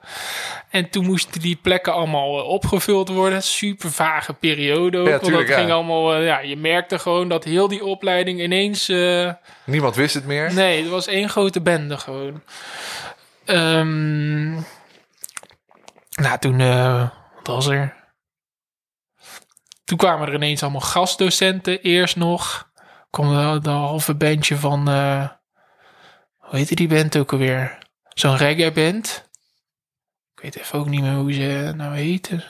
[0.70, 3.44] En toen moesten die plekken allemaal eh, opgevuld worden.
[3.44, 5.08] Super vage periode ook.
[5.08, 5.58] Ja, want dat ja.
[5.58, 6.16] ging allemaal...
[6.16, 8.88] eh, ja, je merkte gewoon dat heel die opleiding ineens...
[9.64, 10.54] Niemand wist het meer.
[10.54, 12.44] Nee, het was één grote bende gewoon.
[13.46, 14.52] Ehm,
[16.12, 16.58] nou, toen,
[17.36, 17.96] wat was er?
[19.84, 21.82] Toen kwamen er ineens allemaal gastdocenten.
[21.82, 22.70] Eerst nog
[23.10, 24.88] kwam de, de halve bandje van,
[26.48, 27.78] hoe heette die band ook alweer?
[28.14, 29.30] Zo'n reggae band.
[30.36, 32.44] Ik weet even ook niet meer hoe ze nou heette.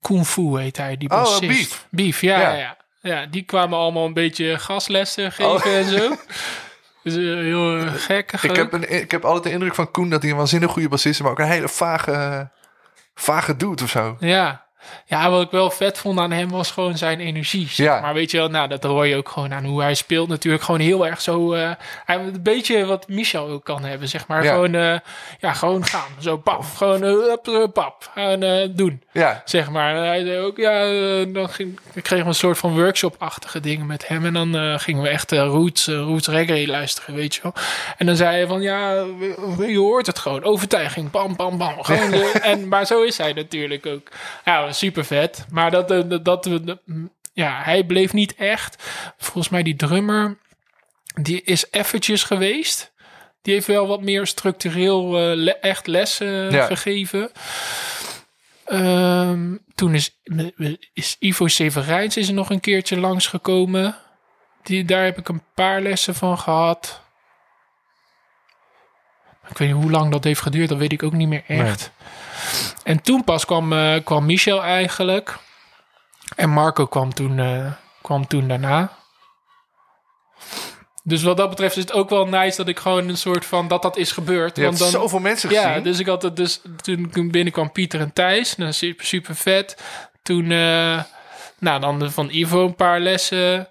[0.00, 1.40] Kung Fu heet hij, die Oh, bassist.
[1.48, 1.86] Beef.
[1.90, 2.76] Beef, ja, Ja.
[3.00, 3.26] ja.
[3.26, 5.66] die kwamen allemaal een beetje gastlessen geven Oh.
[5.66, 6.14] en zo.
[7.02, 8.32] Dus, eh, heel uh, gek.
[8.32, 10.88] Ik heb, een, ik heb altijd de indruk van Koen dat hij een waanzinnig goede
[10.88, 12.50] bassist is, maar ook een hele vage,
[13.14, 14.16] vage doet of zo.
[14.20, 14.66] Ja.
[15.06, 17.68] Ja, wat ik wel vet vond aan hem was gewoon zijn energie.
[17.68, 18.00] Zeg Ja.
[18.00, 20.28] Maar weet je wel, nou, dat hoor je ook gewoon aan hoe hij speelt.
[20.28, 21.52] Natuurlijk gewoon heel erg zo...
[21.52, 24.44] hij, een beetje wat Michel ook kan hebben, zeg maar.
[24.44, 24.52] Ja.
[24.52, 24.98] Gewoon, eh,
[25.40, 26.10] ja, gewoon gaan.
[26.18, 26.76] Zo paf.
[26.76, 28.10] Gewoon, eh, pap.
[28.14, 29.02] En doen.
[29.12, 29.96] Ja, Zeg maar.
[29.96, 30.80] En hij zei ook, ja,
[31.24, 34.26] dan ging, ik kreeg een soort van workshop-achtige dingen met hem.
[34.26, 37.54] En dan gingen we echt roots, roots reggae luisteren, weet je wel.
[37.98, 38.90] En dan zei hij van, ja,
[39.58, 40.44] je hoort het gewoon.
[40.44, 41.84] Overtuiging, bam, bam, bam.
[41.84, 42.12] Gewoon
[42.52, 44.08] en, maar zo is hij natuurlijk ook.
[44.44, 45.46] Ja, super vet.
[45.50, 46.78] Maar dat, eh, dat, dat, dat-
[47.32, 48.82] ja, hij bleef niet echt.
[49.16, 50.38] Volgens mij die drummer,
[51.14, 52.92] die is eventjes geweest.
[53.42, 56.66] Die heeft wel wat meer structureel eh, le- echt lessen Ja.
[56.66, 57.30] gegeven.
[58.64, 60.18] Ehm, toen is,
[60.92, 63.96] is Ivo Severijns is er nog een keertje langsgekomen.
[64.62, 67.00] Die, daar heb ik een paar lessen van gehad.
[69.48, 71.90] Ik weet niet hoe lang dat heeft geduurd, dat weet ik ook niet meer echt.
[72.82, 75.38] En toen pas kwam, eh, kwam Michel eigenlijk.
[76.36, 78.92] En Marco kwam toen, eh, kwam toen daarna.
[81.04, 83.68] Dus wat dat betreft is het ook wel nice dat ik gewoon een soort van
[83.68, 84.56] dat dat is gebeurd.
[84.56, 85.82] je hebt want dan, zoveel mensen ja, gezien.
[85.82, 86.60] dus ik had het dus
[87.12, 89.82] toen binnenkwam Pieter en Thijs, nou, super, super vet.
[90.22, 91.02] Toen, eh,
[91.58, 93.68] nou dan van Ivo een paar lessen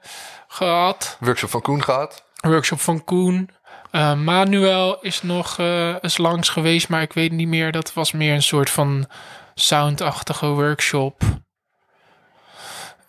[0.47, 1.17] gehad.
[1.19, 2.23] Workshop van Koen gehad.
[2.41, 3.49] Workshop van Koen.
[3.91, 7.71] Eh, Manuel is nog eh eens langs geweest, maar ik weet niet meer.
[7.71, 9.07] Dat was meer een soort van
[9.55, 11.21] soundachtige workshop.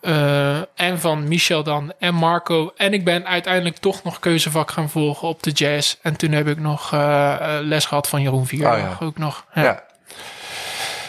[0.00, 2.72] Eh, en van Michel dan en Marco.
[2.76, 5.96] En ik ben uiteindelijk toch nog keuzevak gaan volgen op de jazz.
[6.02, 9.06] En toen heb ik nog eh, eh, les gehad van Jeroen Vierdag Oh ja.
[9.06, 9.44] ook nog.
[9.54, 9.82] Ja.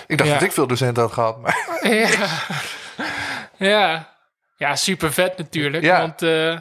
[0.08, 0.36] Ik dacht Ja.
[0.36, 1.58] dat ik veel docenten had gehad, maar
[1.98, 2.10] Ja.
[3.58, 4.12] ja.
[4.58, 5.84] Ja, super vet natuurlijk.
[5.84, 6.00] Ja.
[6.00, 6.58] Want eh,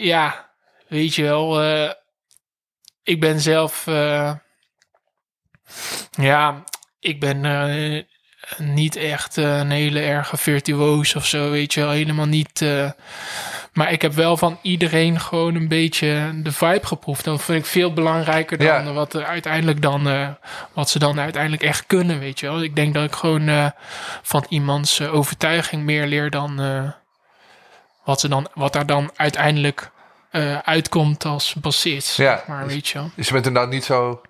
[0.00, 0.50] ja,
[0.92, 1.90] weet je wel, eh,
[3.02, 4.32] ik ben zelf, eh,
[6.10, 6.64] ja,
[7.00, 8.02] ik ben eh,
[8.58, 12.64] niet echt een hele erge virtuoos of zo, weet je wel, helemaal niet.
[13.72, 17.24] maar ik heb wel van iedereen gewoon een beetje de vibe geproefd.
[17.24, 18.92] Dat vind ik veel belangrijker dan Ja.
[18.92, 20.36] wat er uiteindelijk dan,
[20.72, 22.62] wat ze dan uiteindelijk echt kunnen, weet je wel.
[22.62, 23.72] Ik denk dat ik gewoon
[24.22, 26.60] van iemands overtuiging meer leer dan
[28.04, 29.91] wat, ze dan, wat daar dan uiteindelijk
[30.32, 32.16] eh, uitkomt als bassist.
[32.16, 32.36] Ja.
[32.36, 33.10] zeg maar weet je wel.
[33.14, 34.20] dus je bent inderdaad niet zo...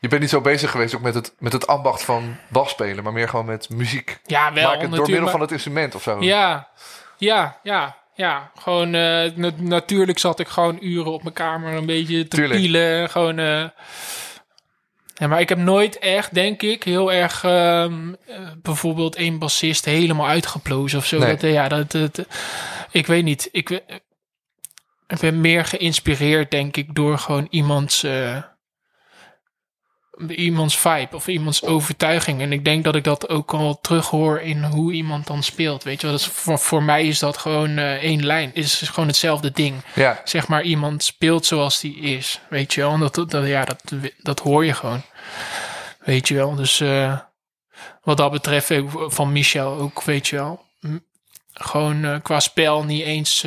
[0.00, 3.12] Je bent niet zo bezig geweest ook met het, met het ambacht van basspelen, maar
[3.12, 4.64] meer gewoon met muziek Ja, wel.
[4.64, 6.16] maken door middel van het instrument of zo.
[6.20, 6.68] Ja,
[7.18, 8.50] ja, ja, ja.
[8.58, 12.60] Gewoon, na- natuurlijk zat ik gewoon uren op mijn kamer een beetje te Tuurlijk.
[12.60, 13.10] pielen.
[13.10, 13.64] Gewoon, eh,
[15.14, 19.84] ja, maar ik heb nooit echt, denk ik, heel erg ehm, eh, bijvoorbeeld één bassist
[19.84, 21.18] helemaal uitgeplozen of zo.
[21.18, 21.36] Nee.
[21.36, 22.18] Dat, ja, dat, dat,
[22.90, 23.48] ik weet niet.
[23.52, 23.80] Ik,
[25.10, 28.02] ik ben meer geïnspireerd, denk ik, door gewoon iemands...
[28.02, 28.36] eh,
[30.28, 32.40] iemands vibe of iemands overtuiging.
[32.40, 35.82] En ik denk dat ik dat ook al terughoor in hoe iemand dan speelt.
[35.82, 38.50] Weet je wel, dat is, voor, voor mij is dat gewoon eh, één lijn.
[38.54, 39.84] Is gewoon hetzelfde ding.
[39.94, 42.40] Ja, Zeg maar, iemand speelt zoals die is.
[42.48, 43.82] Weet je wel, en dat, dat, ja, dat,
[44.18, 45.02] dat hoor je gewoon.
[45.98, 47.18] Weet je wel, dus eh,
[48.02, 48.72] wat dat betreft
[49.06, 50.64] van Michel ook, weet je wel.
[51.52, 53.44] Gewoon qua spel niet eens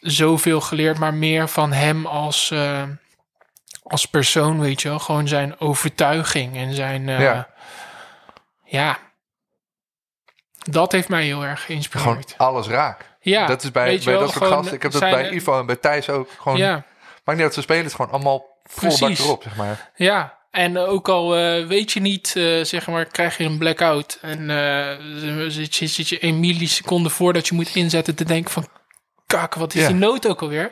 [0.00, 2.82] zoveel geleerd, maar meer van hem als, eh,
[3.82, 4.98] als persoon, weet je wel.
[4.98, 7.08] Gewoon zijn overtuiging en zijn...
[7.08, 7.48] eh, Ja.
[8.64, 8.98] ja.
[10.58, 12.34] Dat heeft mij heel erg gewoon geïnspireerd.
[12.36, 13.16] alles raak.
[13.20, 14.74] Ja, dat is bij, bij wel, dat soort gewoon gasten.
[14.76, 16.30] Ik heb dat bij Ivo en bij Thijs ook.
[16.38, 16.84] Gewoon, Ja,
[17.24, 19.18] maakt niet uit, ze spelen het gewoon allemaal vol Precies.
[19.24, 19.90] erop, zeg maar.
[19.96, 20.36] ja.
[20.50, 22.28] En ook al eh, weet je niet,
[22.62, 24.18] zeg maar, krijg je een blackout.
[24.22, 24.38] En
[25.50, 28.68] zit, je, zit je een milliseconde voordat je moet inzetten te denken van...
[29.28, 29.86] Kak, wat is Ja.
[29.86, 30.70] die noot ook alweer?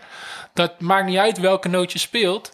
[0.55, 2.53] Dat maakt niet uit welke noot je speelt.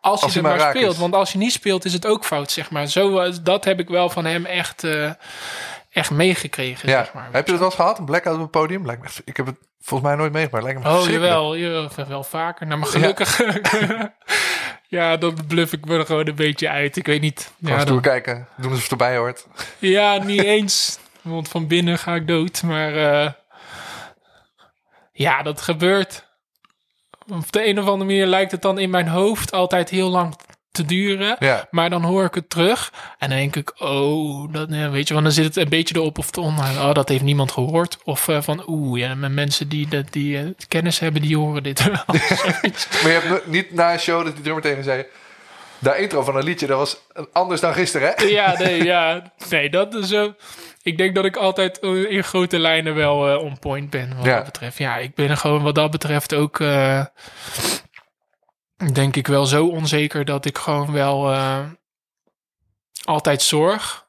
[0.00, 0.92] Als je Als er maar speelt.
[0.92, 0.98] is.
[0.98, 2.86] Want als je niet speelt, is het ook fout, zeg maar.
[2.86, 5.10] Zo, eh, dat heb ik wel van hem echt, eh,
[5.90, 7.04] echt meegekregen, Ja.
[7.04, 7.28] zeg maar.
[7.32, 7.98] Heb je dat wel eens gehad?
[7.98, 8.86] Een blackout op het podium?
[8.86, 10.64] Lijkt me, ik heb het volgens mij nooit meegemaakt.
[10.64, 12.66] Lijkt me Oh, jawel, jawel, wel vaker.
[12.66, 13.40] Nou, maar gelukkig...
[14.88, 15.16] Ja.
[15.16, 16.96] dan bluff ik me er gewoon een beetje uit.
[16.96, 17.50] Ik weet niet.
[17.62, 18.48] Gewoon Ja, dan- kijken.
[18.56, 19.46] Doen alsof het erbij hoort.
[19.78, 20.98] ja, niet eens.
[21.22, 22.62] Want van binnen ga ik dood.
[22.62, 23.30] Maar eh,
[25.22, 26.30] ja, dat gebeurt.
[27.28, 30.36] Op de een of andere manier lijkt het dan in mijn hoofd altijd heel lang
[30.72, 31.36] te duren.
[31.38, 31.66] Ja.
[31.70, 32.92] Maar dan hoor ik het terug.
[33.18, 35.94] En dan denk ik, oh, dat, ja, weet je, want dan zit het een beetje
[35.94, 36.80] erop of online.
[36.80, 37.98] Oh, dat heeft niemand gehoord.
[38.04, 41.84] Of eh, van, oeh, ja, mensen die, die, die eh, kennis hebben, die horen dit
[41.84, 42.04] wel.
[43.02, 45.04] Maar je hebt niet na een show dat die drummer tegen zei...
[45.82, 46.96] De intro van een liedje, dat was
[47.32, 48.24] anders dan gisteren, hè?
[48.24, 49.32] Ja, nee, ja.
[49.50, 50.34] Nee, dat is zo.
[50.82, 54.24] ik denk dat ik altijd eh, in grote lijnen wel eh, on point ben wat
[54.24, 54.34] Ja.
[54.36, 54.78] dat betreft.
[54.78, 56.60] Ja, ik ben er gewoon wat dat betreft ook...
[56.60, 57.04] eh,
[58.92, 61.58] denk ik wel zo onzeker dat ik gewoon wel eh,
[63.04, 64.06] altijd zorg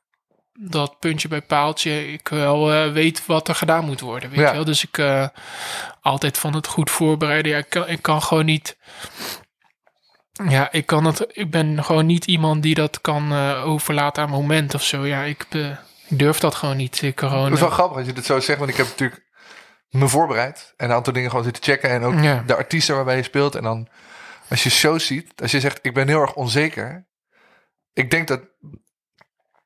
[0.59, 4.29] dat puntje bij paaltje ik wel eh, weet wat er gedaan moet worden.
[4.29, 4.47] Weet Ja.
[4.47, 4.65] je wel?
[4.65, 5.27] Dus ik eh,
[6.01, 7.51] altijd van het goed voorbereiden.
[7.51, 8.77] Ja, ik, kan, ik kan gewoon niet.
[10.47, 11.25] Ja, ik kan het.
[11.31, 15.05] Ik ben gewoon niet iemand die dat kan eh, overlaten aan moment of zo.
[15.05, 15.69] Ja, ik, eh,
[16.07, 17.01] ik durf dat gewoon niet.
[17.01, 17.43] Ik gewoon.
[17.43, 19.25] Dat is wel eh, grappig als je dit zo zegt, want ik heb natuurlijk
[19.89, 22.43] me voorbereid en een aantal dingen gewoon zitten checken en ook Ja.
[22.45, 23.55] de artiesten waarbij je speelt.
[23.55, 23.87] En dan
[24.49, 27.07] als je shows ziet, als je zegt ik ben heel erg onzeker,
[27.93, 28.41] ik denk dat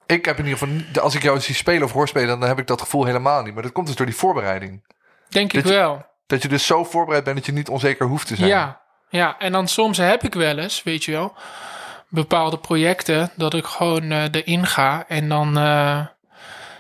[0.06, 2.60] ik heb in ieder geval, als ik jou zie spelen of hoor spelen, dan heb
[2.60, 3.54] ik dat gevoel helemaal niet.
[3.54, 4.86] Maar dat komt dus door die voorbereiding.
[5.30, 6.06] denk ik dat je- wel.
[6.28, 8.50] Dat je dus zo voorbereid bent dat je niet onzeker hoeft te zijn.
[8.50, 11.34] Ja, ja, en dan soms heb ik wel eens, weet je wel,
[12.10, 16.06] bepaalde projecten dat ik gewoon eh, erin ga en dan, eh,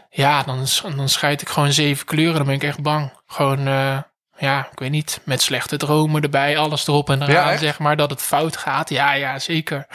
[0.10, 2.36] ja, dan, dan scheid ik gewoon zeven kleuren.
[2.36, 3.14] Dan ben ik echt bang.
[3.28, 3.98] Gewoon, eh,
[4.38, 8.10] ja, ik weet niet, met slechte dromen erbij, alles erop en eraan, zeg maar, dat
[8.10, 8.90] het fout gaat.
[8.90, 9.88] Ja, ja, zeker.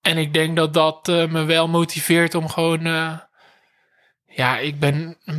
[0.00, 2.80] En ik denk dat dat me wel motiveert om gewoon,
[4.32, 5.34] ja, ik ben eh,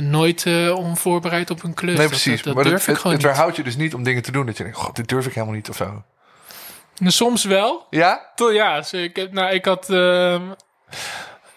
[0.00, 1.98] nooit eh, onvoorbereid op een klus.
[1.98, 2.36] Nee, precies.
[2.36, 3.32] Dat, dat maar durf het, ik het, gewoon het niet.
[3.32, 5.34] weerhoudt je dus niet om dingen te doen dat je denkt, god, dit durf ik
[5.34, 6.02] helemaal niet of zo.
[6.98, 7.86] Nou, Soms wel.
[7.90, 8.32] Ja?
[8.34, 9.90] Toch, ja, dus ik, heb, nou, ik had...
[9.90, 10.42] ehm,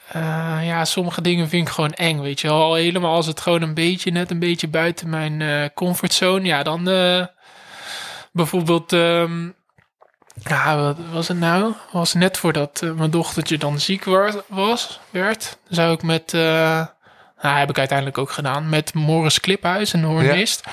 [0.08, 2.62] eh, ja, sommige dingen vind ik gewoon eng, weet je wel.
[2.62, 6.46] Al helemaal als het gewoon een beetje, net een beetje buiten mijn comfortzone.
[6.46, 6.84] Ja, dan
[8.32, 8.94] bijvoorbeeld...
[8.94, 9.48] ehm,
[10.44, 11.74] ja, wat was het nou?
[11.92, 15.58] Was net voordat eh, mijn dochtertje dan ziek wa- was, werd.
[15.68, 16.34] Zou ik met...
[16.34, 16.86] eh
[17.42, 18.70] nou, heb ik uiteindelijk ook gedaan.
[18.70, 20.64] Met Morris Kliphuis, een hornist.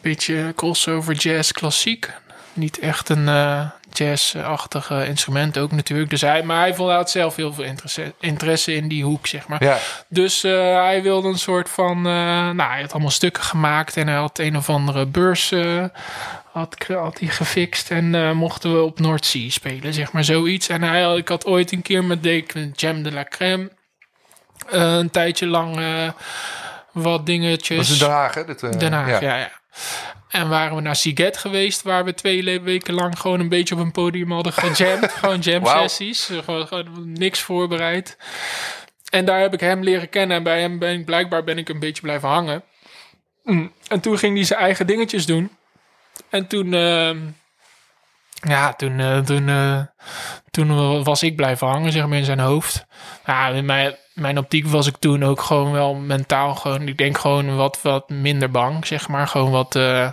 [0.00, 2.10] Beetje crossover jazz klassiek.
[2.52, 3.60] Niet echt een eh
[3.92, 6.10] jazz-achtig eh, instrument ook natuurlijk.
[6.10, 9.48] Dus hij, maar hij vond had zelf heel veel interesse, interesse in die hoek, zeg
[9.48, 9.64] maar.
[9.64, 9.78] Ja.
[10.08, 11.96] Dus eh, hij wilde een soort van...
[11.96, 12.12] eh,
[12.50, 15.52] nou, hij had allemaal stukken gemaakt en hij had een of andere beurs...
[15.52, 15.84] eh,
[16.52, 20.68] had, had hij gefixt en mochten we op Noordzee spelen, zeg maar zoiets.
[20.68, 23.70] En hij, ik had ooit een keer met Dek Jam de la Crème
[24.66, 25.80] een tijdje lang
[26.92, 27.76] wat dingetjes.
[27.76, 28.44] Dat is in Den Haag, hè?
[28.44, 29.36] Dit, Den Haag, ja.
[29.36, 29.50] ja,
[30.28, 33.80] En waren we naar Siget geweest, waar we twee weken lang gewoon een beetje op
[33.80, 35.12] een podium hadden gejamd.
[35.20, 36.30] gewoon jam sessies.
[36.44, 38.16] Gewoon, gewoon niks voorbereid.
[39.10, 40.36] En daar heb ik hem leren kennen.
[40.36, 42.62] En bij hem ben ik blijkbaar ben ik een beetje blijven hangen.
[43.42, 43.72] Mm.
[43.88, 45.50] En toen ging hij zijn eigen dingetjes doen.
[46.28, 47.18] En toen, ehm,
[48.34, 49.82] ja, toen, eh, toen, eh,
[50.50, 52.86] toen was ik blijven hangen, zeg maar, in zijn hoofd.
[53.26, 57.18] Ja, in mijn, mijn optiek was ik toen ook gewoon wel mentaal gewoon, ik denk
[57.18, 59.26] gewoon wat, wat minder bang, zeg maar.
[59.28, 60.10] Gewoon wat eh,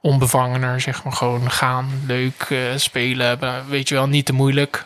[0.00, 1.12] onbevangener, zeg maar.
[1.12, 4.84] Gewoon gaan, leuk eh, spelen, weet je wel, niet te moeilijk.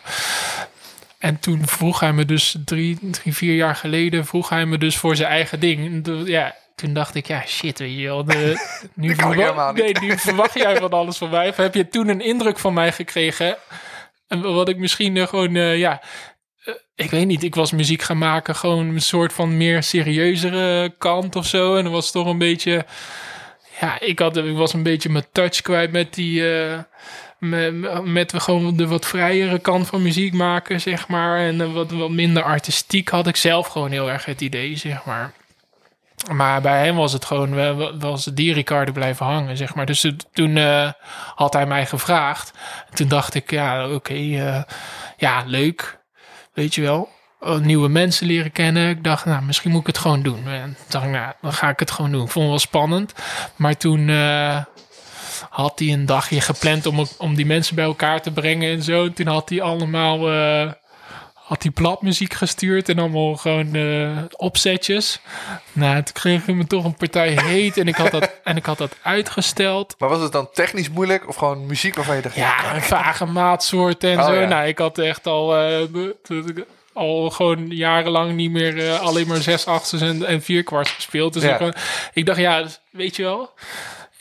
[1.17, 4.97] En toen vroeg hij me dus drie, drie, vier jaar geleden, vroeg hij me dus
[4.97, 6.07] voor zijn eigen ding.
[6.27, 8.25] Ja, toen dacht ik, ja, shit, weet je wel.
[8.25, 8.33] De,
[8.93, 9.99] nu, Dat kan ik verwa- helemaal niet.
[9.99, 11.49] nee, nu verwacht jij van alles van mij.
[11.49, 13.57] Of heb je toen een indruk van mij gekregen?
[14.27, 16.01] En wat ik misschien eh, gewoon, ja,
[16.95, 21.35] ik weet niet, ik was muziek gaan maken, gewoon een soort van meer serieuzere kant
[21.35, 21.75] of zo.
[21.75, 22.85] En dan was toch een beetje,
[23.79, 26.79] ja, ik, had, ik was een beetje mijn touch kwijt met die, eh,
[27.37, 31.39] met, met gewoon de wat vrijere kant van muziek maken, zeg maar.
[31.39, 35.05] En eh, wat, wat minder artistiek had ik zelf gewoon heel erg het idee, zeg
[35.05, 35.33] maar.
[36.31, 39.85] Maar bij hem was het gewoon, was die Ricardo blijven hangen, zeg maar.
[39.85, 40.91] Dus toen eh,
[41.35, 42.53] had hij mij gevraagd.
[42.89, 44.63] En toen dacht ik, ja, oké, eh,
[45.17, 46.03] ja, leuk.
[46.55, 47.09] Weet je wel.
[47.39, 48.89] Oh, Nieuwe mensen leren kennen.
[48.89, 50.47] Ik dacht, nou, misschien moet ik het gewoon doen.
[50.47, 52.23] En dacht nou, dan ga ik het gewoon doen.
[52.23, 53.13] Ik vond het wel spannend.
[53.55, 54.57] Maar toen eh,
[55.49, 59.05] had hij een dagje gepland om, om die mensen bij elkaar te brengen en zo.
[59.05, 60.31] En toen had hij allemaal...
[60.31, 60.71] eh,
[61.45, 65.19] had hij platmuziek gestuurd en allemaal gewoon eh, opzetjes.
[65.71, 68.65] Nou, toen kreeg ik me toch een partij heet en ik had dat, en ik
[68.65, 69.95] had dat uitgesteld.
[69.99, 72.35] Maar was het dan technisch moeilijk of gewoon muziek waarvan je dacht...
[72.35, 74.33] Ja, een vage maatsoorten en Oh, zo.
[74.33, 74.47] ja.
[74.47, 75.81] Nou, ik had echt al, eh,
[76.93, 81.33] al gewoon jarenlang niet meer eh, alleen maar zes achters en, en vier kwarts gespeeld.
[81.33, 81.59] Dus Ja.
[81.59, 81.75] ik,
[82.13, 83.49] ik dacht, ja, dus, weet je wel,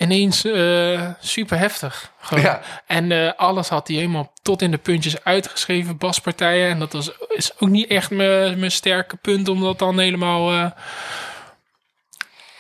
[0.05, 2.13] ineens eh, super heftig.
[2.31, 2.61] Ja.
[2.87, 6.71] En eh, alles had hij helemaal tot in de puntjes uitgeschreven, baspartijen.
[6.71, 10.53] En dat was, is ook niet echt mijn mijn sterke punt om dat dan helemaal...
[10.53, 10.71] eh,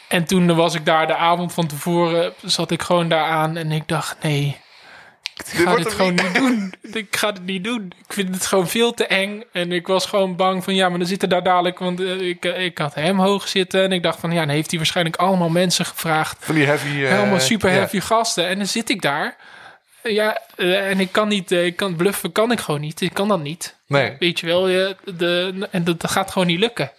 [0.08, 3.72] en toen was ik daar de avond van tevoren, zat ik gewoon daar aan en
[3.72, 4.56] ik dacht, nee,
[5.36, 6.34] ik ga wordt dit gewoon niet.
[6.34, 6.74] doen.
[7.02, 7.92] Ik ga het niet doen.
[8.06, 9.42] Ik vind het gewoon veel te eng.
[9.52, 11.78] En ik was gewoon bang van, ja, maar dan zitten daar dadelijk...
[11.78, 14.68] Want eh, ik, ik had hem hoog zitten en ik dacht van, ja, dan heeft
[14.70, 16.36] hij waarschijnlijk allemaal mensen gevraagd.
[16.40, 16.88] Van die heavy...
[17.04, 17.76] eh, Helemaal super ja.
[17.76, 18.48] heavy gasten.
[18.48, 19.36] En dan zit ik daar.
[20.02, 23.00] ja, eh, en ik kan niet, eh, ik kan bluffen, kan ik gewoon niet.
[23.00, 23.74] Ik kan dat niet.
[23.86, 24.16] Nee.
[24.18, 26.90] Weet je wel, je, de, en dat, dat gaat gewoon niet lukken.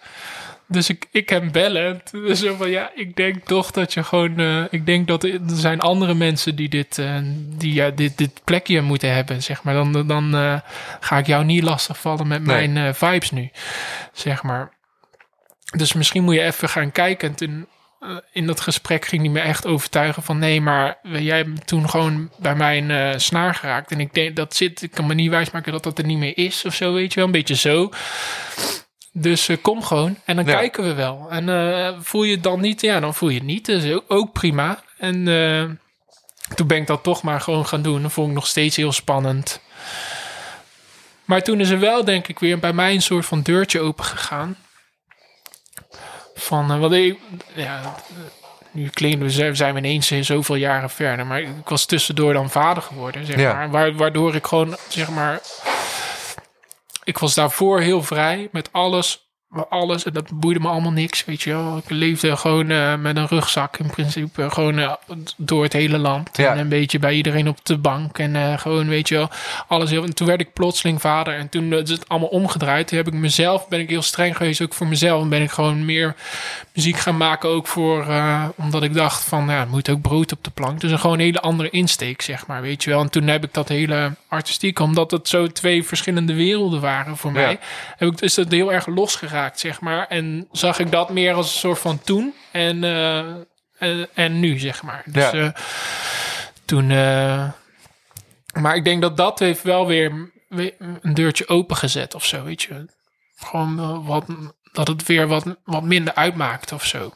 [0.68, 2.02] Dus ik, ik hem bellen.
[2.10, 4.38] Dus van, ja, ik denk toch dat je gewoon...
[4.38, 7.16] eh, ik denk dat er zijn andere mensen die dit, eh,
[7.56, 9.74] die, ja, dit, dit plekje moeten hebben, zeg maar.
[9.74, 10.60] Dan, dan eh,
[11.00, 12.68] ga ik jou niet lastigvallen met Nee.
[12.68, 13.50] mijn vibes nu,
[14.12, 14.72] zeg maar.
[15.76, 17.28] Dus misschien moet je even gaan kijken.
[17.28, 17.66] En toen,
[18.32, 20.38] in dat gesprek ging hij me echt overtuigen van...
[20.38, 23.90] nee, maar jij hebt toen gewoon bij mijn snaar geraakt.
[23.90, 24.82] En ik denk dat zit...
[24.82, 27.16] Ik kan me niet wijsmaken dat dat er niet meer is of zo, weet je
[27.16, 27.24] wel.
[27.26, 27.90] Een beetje zo.
[29.18, 30.52] Dus eh, kom gewoon en dan Ja.
[30.58, 31.26] kijken we wel.
[31.30, 33.66] En eh, voel je het dan niet, ja, dan voel je het niet.
[33.66, 34.82] Dat is ook, ook prima.
[34.98, 35.64] En eh,
[36.54, 38.02] toen ben ik dat toch maar gewoon gaan doen.
[38.02, 39.60] Dat vond ik nog steeds heel spannend.
[41.24, 44.04] Maar toen is er wel, denk ik, weer bij mij een soort van deurtje open
[44.04, 44.56] gegaan.
[46.34, 47.18] Van, wat ik,
[47.54, 47.94] ja,
[48.70, 51.26] nu klinken we, zijn- we ineens zoveel jaren verder.
[51.26, 53.52] Maar ik was tussendoor dan vader geworden, zeg Ja.
[53.52, 53.70] maar.
[53.70, 55.40] Waar, waardoor ik gewoon, zeg maar,
[57.06, 59.24] ik was daarvoor heel vrij met alles.
[59.68, 61.76] Alles, en dat boeide me allemaal niks, weet je wel.
[61.76, 64.92] Ik leefde gewoon eh, met een rugzak in principe, gewoon eh,
[65.36, 66.36] door het hele land.
[66.36, 66.52] Ja.
[66.52, 68.18] En een beetje bij iedereen op de bank.
[68.18, 69.30] En eh, gewoon, weet je wel,
[69.68, 70.04] alles heel...
[70.04, 72.88] En toen werd ik plotseling vader en toen is het allemaal omgedraaid.
[72.88, 75.22] Toen heb ik mezelf, ben ik heel streng geweest, ook voor mezelf.
[75.22, 76.14] En ben ik gewoon meer
[76.74, 78.06] muziek gaan maken, ook voor...
[78.56, 80.80] omdat ik dacht van, ja, er moet ook brood op de plank.
[80.80, 83.00] Dus een gewoon een hele andere insteek, zeg maar, weet je wel.
[83.00, 87.32] En toen heb ik dat hele artistiek, omdat het zo twee verschillende werelden waren voor
[87.32, 87.58] mij
[87.96, 90.06] heb ik, is dat heel erg losgeraakt, zeg maar.
[90.06, 93.18] En zag ik dat meer als een soort van toen en, eh,
[93.78, 95.02] en, en nu, zeg maar.
[95.06, 95.48] Dus eh,
[96.64, 96.90] toen...
[96.90, 97.48] eh,
[98.52, 100.30] maar ik denk dat dat heeft wel weer,
[101.00, 102.88] een deurtje opengezet of zo, weet je.
[103.36, 104.24] Gewoon wat,
[104.72, 107.12] dat het weer wat, wat minder uitmaakt of zo.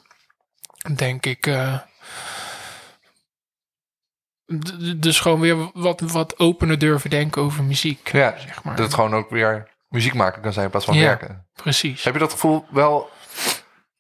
[0.95, 1.51] Denk ik.
[4.97, 8.13] Dus gewoon weer wat, wat opener durven denken over muziek.
[8.13, 8.77] Ja, zeg maar.
[8.77, 11.03] dat het gewoon ook weer muziek maken kan zijn in plaats van Ja.
[11.03, 11.47] werken.
[11.55, 12.05] Precies.
[12.05, 13.11] Heb je dat gevoel wel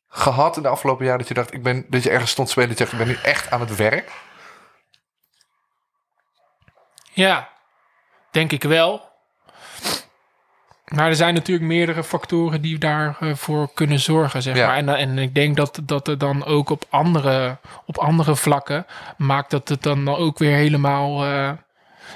[0.08, 2.70] gehad in de afgelopen jaren dat je dacht, ik ben, dat je ergens stond spelen
[2.70, 4.10] en zegt, ik ben nu echt aan het werk?
[7.12, 7.48] Ja,
[8.30, 9.09] denk ik wel.
[10.94, 14.66] Maar er zijn natuurlijk meerdere factoren die daarvoor voor kunnen zorgen, zeg Ja.
[14.66, 14.76] maar.
[14.76, 18.86] En, en ik denk dat, dat er dan ook op andere, op andere vlakken
[19.16, 21.50] maakt dat het dan ook weer helemaal eh,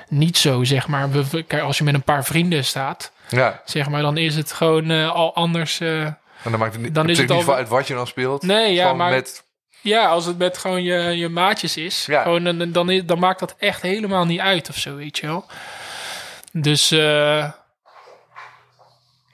[0.08, 1.08] niet zo, zeg maar.
[1.46, 4.90] Kijk, als je met een paar vrienden staat, Ja, zeg maar, dan is het gewoon
[4.90, 5.80] eh, al anders.
[5.80, 6.02] eh.
[6.02, 7.94] en dan maakt het niet, Dan is natuurlijk het niet al- veel uit wat je
[7.94, 8.42] dan speelt.
[8.42, 9.44] Nee, ja, maar Met,
[9.80, 12.22] ja, als het met gewoon je, je maatjes is, Ja.
[12.22, 15.44] gewoon, dan, dan, dan maakt dat echt helemaal niet uit of zo, weet je wel.
[16.52, 17.50] Dus eh,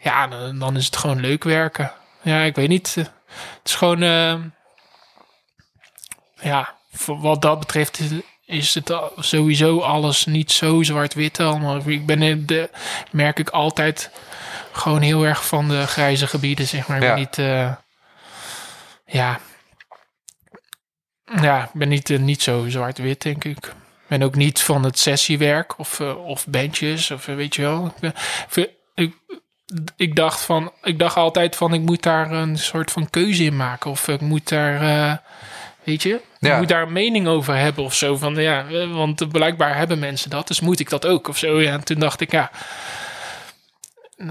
[0.01, 1.92] ja, dan, dan is het gewoon leuk werken.
[2.22, 2.94] Ja, ik weet niet.
[2.98, 4.34] eh, Het is gewoon, eh,
[6.40, 8.11] ja, voor wat dat betreft is,
[8.44, 11.88] is het sowieso alles niet zo zwart-wit allemaal.
[11.88, 12.70] Ik ben in de,
[13.11, 14.11] merk ik altijd
[14.72, 16.96] gewoon heel erg van de grijze gebieden, zeg maar.
[16.96, 17.16] Ik ben Ja.
[17.16, 17.74] niet, eh,
[19.07, 19.40] ja,
[21.42, 23.66] ja, ik ben niet, eh, niet zo zwart-wit, denk ik.
[23.66, 27.86] Ik ben ook niet van het sessiewerk of, of bandjes, of weet je wel.
[27.86, 28.14] Ik, ben-
[28.94, 29.14] ik,
[29.97, 33.57] ik, dacht van, ik dacht altijd van, ik moet daar een soort van keuze in
[33.57, 33.91] maken.
[33.91, 35.16] Of ik moet daar, eh,
[35.85, 36.53] weet je, Ja.
[36.53, 38.16] ik moet daar een mening over hebben of zo.
[38.16, 41.61] Van, ja, eh, want blijkbaar hebben mensen dat, dus moet ik dat ook of zo.
[41.61, 42.51] Ja, en toen dacht ik, ja,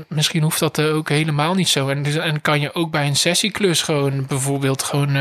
[0.07, 1.87] misschien hoeft dat eh, ook helemaal niet zo.
[1.89, 5.13] En, dus- en kan je ook bij een sessieklus gewoon bijvoorbeeld gewoon...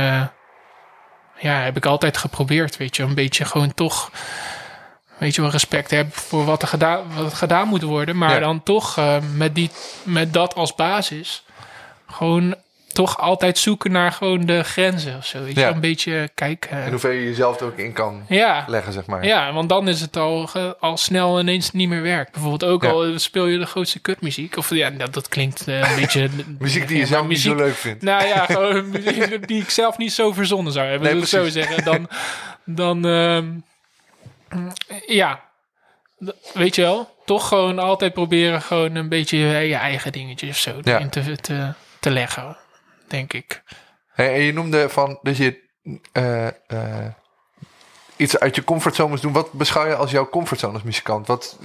[1.41, 3.03] ja, heb ik altijd geprobeerd, weet je.
[3.03, 4.11] Een beetje gewoon toch...
[5.19, 8.17] Weet je wel, respect hebben voor wat er gedaan, wat gedaan moet worden.
[8.19, 8.39] Maar Ja.
[8.39, 9.71] dan toch eh, met, die,
[10.03, 11.43] met dat als basis...
[12.11, 12.55] Gewoon
[12.93, 15.43] toch altijd zoeken naar gewoon de grenzen of zo.
[15.45, 15.71] Weet je Ja.
[15.71, 16.85] Een beetje kijken.
[16.85, 19.25] in hoeverre je jezelf er ook in kan ja, leggen, zeg maar.
[19.25, 20.49] ja, want dan is het al,
[20.81, 22.33] al snel ineens niet meer werk.
[22.33, 22.89] Bijvoorbeeld ook Ja.
[22.91, 24.57] al speel je de grootste kutmuziek.
[24.57, 26.29] Of ja, dat, dat klinkt eh, een beetje...
[26.59, 28.03] Muziek die je zelf niet zo leuk vindt.
[28.03, 31.07] Nou ja, gewoon muziek die ik zelf niet zo verzonnen zou hebben.
[31.09, 31.85] Nee, Nee, zo zeggen.
[31.85, 32.09] Dan,
[32.65, 33.47] dan ehm,
[35.07, 35.45] ja,
[36.55, 37.17] weet je wel.
[37.25, 40.95] Toch gewoon altijd proberen gewoon een beetje je eigen dingetjes of zo Ja.
[40.95, 42.57] erin te, te, te leggen,
[43.09, 43.63] denk ik.
[44.07, 45.69] Hey, en je noemde van dat je
[46.13, 47.07] eh, eh,
[48.17, 49.33] iets uit je comfortzone moest doen.
[49.33, 51.27] Wat beschouw je als jouw comfortzone als muzikant?
[51.27, 51.59] Wat,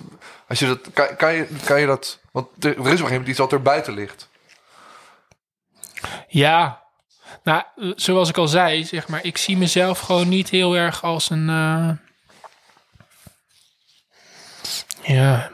[0.47, 2.19] als je dat, kan, kan, je, kan je dat...
[2.31, 4.29] Want er is op een gegeven moment iets wat er buiten ligt.
[6.27, 6.81] Ja,
[7.43, 7.63] nou,
[7.95, 11.49] zoals ik al zei, zeg maar, ik zie mezelf gewoon niet heel erg als een.
[11.49, 11.89] eh,
[15.03, 15.51] ja.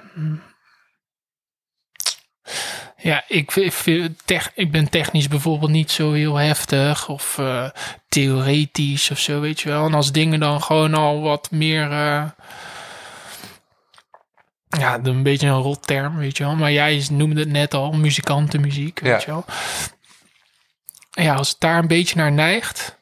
[3.01, 7.69] Ja, ik, ik, tech, ik ben technisch bijvoorbeeld niet zo heel heftig of eh,
[8.09, 9.85] theoretisch of zo, weet je wel.
[9.85, 11.91] En als dingen dan gewoon al wat meer.
[11.91, 12.23] eh,
[14.79, 16.55] ja, een beetje een rot term, weet je wel.
[16.55, 19.19] Maar jij noemde het net al, muzikantenmuziek, weet Ja.
[19.19, 19.45] je wel.
[21.25, 22.98] Ja, als het daar een beetje naar neigt,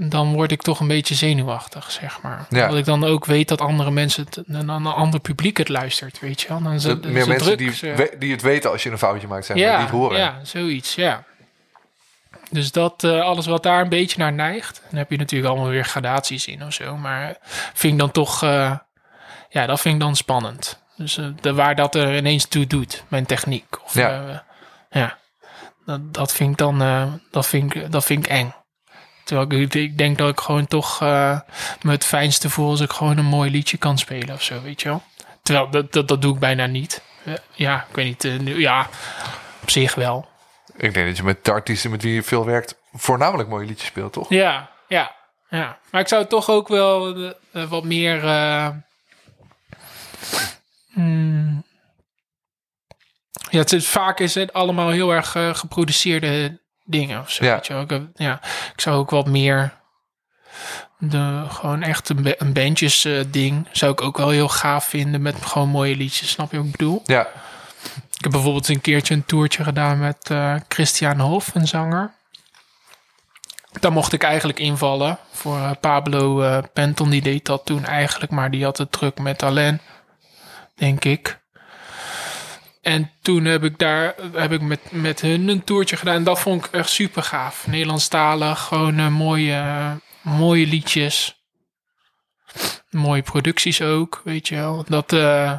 [0.00, 2.46] dan word ik toch een beetje zenuwachtig, zeg maar.
[2.50, 2.68] Ja.
[2.68, 6.20] Dat ik dan ook weet dat andere mensen, het, een, een ander publiek het luistert,
[6.20, 6.62] weet je wel.
[6.62, 9.26] Dan het, meer mensen druk, die, ze- we- die het weten als je een foutje
[9.28, 10.18] maakt, maar, ja, die het horen.
[10.18, 11.24] Ja, zoiets, ja.
[12.50, 15.70] Dus dat, eh, alles wat daar een beetje naar neigt, dan heb je natuurlijk allemaal
[15.70, 16.96] weer gradaties in of zo.
[16.96, 17.36] Maar
[17.74, 18.76] vind ik dan toch, eh,
[19.48, 20.82] ja, dat vind ik dan spannend.
[20.96, 23.84] Dus eh, de, waar dat er ineens toe doet, mijn techniek.
[23.84, 24.44] Of, Ja.
[25.86, 28.54] dat, dat vind ik dan, eh, dat, vind ik, dat vind ik eng.
[29.26, 33.18] Terwijl ik, ik denk dat ik gewoon toch me het fijnste voel als ik gewoon
[33.18, 35.02] een mooi liedje kan spelen of zo, weet je wel.
[35.42, 37.02] Terwijl dat, dat, dat doe ik bijna niet.
[37.24, 38.40] Eh, ja, ik weet niet.
[38.40, 38.88] nu- ja,
[39.62, 40.28] op zich wel.
[40.76, 43.88] Ik denk dat je met de artiesten met wie je veel werkt, voornamelijk mooie liedjes
[43.88, 44.28] speelt, toch?
[44.28, 45.14] Ja, ja,
[45.48, 45.78] ja.
[45.90, 47.14] Maar ik zou toch ook wel
[47.68, 48.20] wat meer.
[50.92, 51.64] hmm,
[53.50, 57.44] ja, het is, vaak is het allemaal heel erg geproduceerde dingen of zo.
[57.44, 57.54] Ja.
[57.54, 57.82] weet je wel.
[57.82, 58.40] Ik, heb- ja,
[58.74, 59.72] ik zou ook wat meer.
[60.98, 64.84] De, gewoon echt een, ba- een bandjes eh, ding zou ik ook wel heel gaaf
[64.84, 66.30] vinden met gewoon mooie liedjes.
[66.30, 67.02] Snap je wat ik bedoel?
[67.04, 67.26] Ja,
[68.16, 72.14] Ik heb bijvoorbeeld een keertje een toertje gedaan met eh, Christian Hof, een zanger.
[73.80, 77.10] Daar mocht ik eigenlijk invallen voor eh, Pablo Penton.
[77.10, 79.80] Die deed dat toen eigenlijk, maar die had het druk met Alain,
[80.74, 81.40] denk ik.
[82.86, 86.14] En toen heb ik daar heb ik met, met hun een toertje gedaan.
[86.14, 87.66] En dat vond ik echt super gaaf.
[87.66, 89.64] Nederlandstalig, gewoon eh, mooie,
[90.22, 91.40] mooie liedjes.
[92.90, 94.84] Mooie producties ook, weet je wel.
[94.88, 95.52] Dat, eh,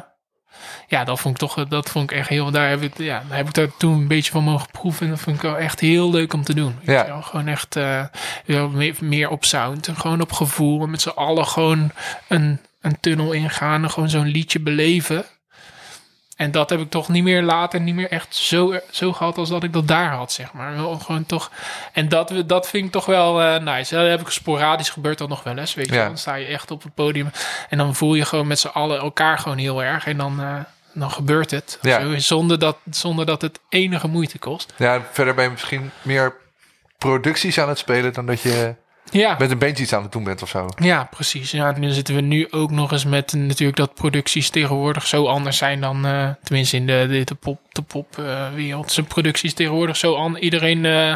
[0.88, 3.36] ja, dat vond ik toch, dat vond ik echt heel, daar heb ik, ja, daar
[3.36, 5.06] heb ik daar toen een beetje van mogen proeven.
[5.06, 6.76] En dat vond ik wel echt heel leuk om te doen.
[6.84, 7.06] Weet Ja.
[7.06, 7.22] wel.
[7.22, 7.74] Gewoon echt
[8.70, 10.82] meer, meer op sound en gewoon op gevoel.
[10.82, 11.90] En met z'n allen gewoon
[12.28, 15.24] een, een tunnel ingaan en gewoon zo'n liedje beleven.
[16.38, 19.48] En dat heb ik toch niet meer later, niet meer echt zo, zo gehad als
[19.48, 20.72] dat ik dat daar had, zeg maar.
[21.00, 21.50] Gewoon toch,
[21.92, 23.94] en dat, dat vind ik toch wel eh, nice.
[23.94, 26.06] Dat heb ik sporadisch gebeurd dan nog wel eens, weet je Ja.
[26.06, 27.30] Dan sta je echt op het podium
[27.68, 30.06] en dan voel je gewoon met z'n allen elkaar gewoon heel erg.
[30.06, 30.54] En dan, eh,
[30.92, 31.78] dan gebeurt het.
[31.82, 32.00] Ja.
[32.00, 34.72] Zo, zonder, dat, zonder dat het enige moeite kost.
[34.76, 36.34] ja, verder ben je misschien meer
[36.98, 38.74] producties aan het spelen dan dat je
[39.10, 39.36] Ja.
[39.38, 40.68] met een bandje iets aan het doen bent of zo.
[40.76, 41.50] Ja, precies.
[41.50, 45.56] Ja, nu zitten we nu ook nog eens met natuurlijk dat producties tegenwoordig zo anders
[45.56, 48.92] zijn dan, eh, tenminste in de, de, de pop, de pop eh, wereld.
[48.92, 50.42] Zijn producties tegenwoordig zo anders.
[50.44, 51.14] Iedereen, eh,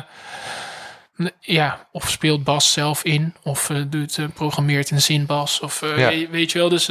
[1.41, 6.09] ja, of speelt bas zelf in, of doet, programmeert een zinbas, of Ja.
[6.09, 6.69] weet, weet je wel.
[6.69, 6.91] Dus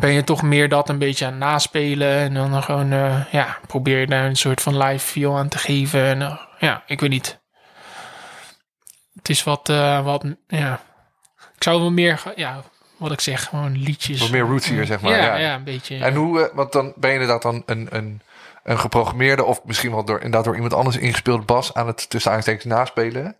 [0.00, 2.88] ben je toch meer dat een beetje aan het naspelen en dan gewoon,
[3.30, 6.04] ja, probeer je daar een soort van live feel aan te geven.
[6.04, 7.38] En ja, ik weet niet.
[9.18, 10.80] Het is wat, eh, wat, ja.
[11.56, 12.62] Ik zou wel meer, ja,
[12.96, 14.20] wat ik zeg, gewoon liedjes.
[14.20, 15.12] Wat meer roots hier, zeg maar.
[15.12, 15.54] ja, Ja, ja.
[15.54, 15.96] een beetje.
[16.04, 18.20] En hoe, eh, want dan ben je inderdaad dan een, een,
[18.62, 22.32] een geprogrammeerde of misschien wel door, inderdaad door iemand anders ingespeeld bas aan het tussen
[22.32, 23.36] aanstekens naspelen.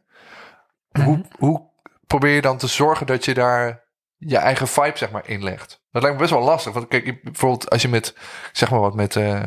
[1.05, 1.23] Hoe, Mhm.
[1.39, 1.63] hoe
[2.07, 3.85] probeer je dan te zorgen dat je daar
[4.17, 5.83] je eigen vibe zeg maar inlegt?
[5.91, 6.73] Dat lijkt me best wel lastig.
[6.73, 8.15] Want kijk, bijvoorbeeld als je met,
[8.53, 9.43] zeg maar wat, met, eh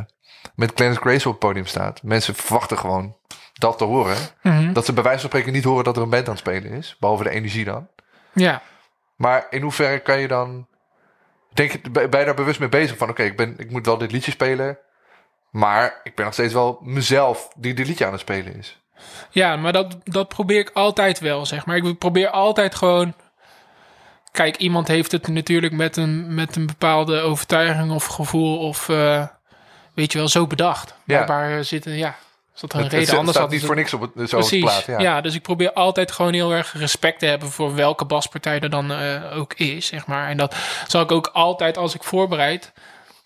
[0.55, 2.03] met Clarence Grace op het podium staat.
[2.03, 3.17] Mensen verwachten gewoon
[3.61, 4.17] dat te horen.
[4.41, 4.73] Mhm.
[4.73, 6.71] Dat ze bij wijze van spreken niet horen dat er een band aan het spelen
[6.71, 6.95] is.
[6.99, 7.87] Behalve de energie dan.
[8.33, 8.61] ja.
[9.15, 10.67] Maar in hoeverre kan je dan...
[11.53, 12.97] Denk je, ben je daar bewust mee bezig?
[12.97, 14.77] Van oké, ik ben ik moet wel dit liedje spelen.
[15.49, 18.79] Maar ik ben nog steeds wel mezelf die dit liedje aan het spelen is.
[19.29, 21.75] Ja, maar dat, dat probeer ik altijd wel, zeg maar.
[21.75, 23.13] Ik probeer altijd gewoon...
[24.31, 28.89] Kijk, iemand heeft het natuurlijk met een, met een bepaalde overtuiging of gevoel of...
[28.89, 29.27] eh,
[29.93, 30.95] weet je wel, zo bedacht.
[31.03, 31.25] Ja.
[31.25, 32.15] Waar zitten, ja...
[32.61, 33.07] Dat een Het, reden?
[33.09, 34.59] het Anders staat niet voor niks op het, zo op het Precies.
[34.63, 34.85] plaat.
[34.85, 34.99] Ja.
[34.99, 35.21] Ja.
[35.21, 38.91] dus ik probeer altijd gewoon heel erg respect te hebben voor welke baspartij er dan
[38.91, 40.29] eh, ook is, zeg maar.
[40.29, 40.55] En dat
[40.87, 42.71] zal ik ook altijd als ik voorbereid,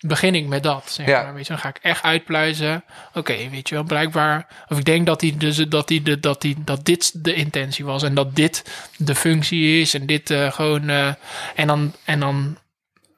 [0.00, 0.82] begin ik met dat.
[0.90, 1.22] Zeg Ja.
[1.22, 1.34] maar.
[1.34, 2.84] Weet je, dan ga ik echt uitpluizen.
[3.14, 4.46] Oké, weet je wel, blijkbaar.
[4.68, 7.84] Of ik denk dat, die, dus, dat, die, de, dat, die, dat dit de intentie
[7.84, 8.64] was en dat dit
[8.96, 10.88] de functie is en dit eh, gewoon.
[10.88, 11.08] eh,
[11.54, 11.92] en dan.
[12.04, 12.56] En dan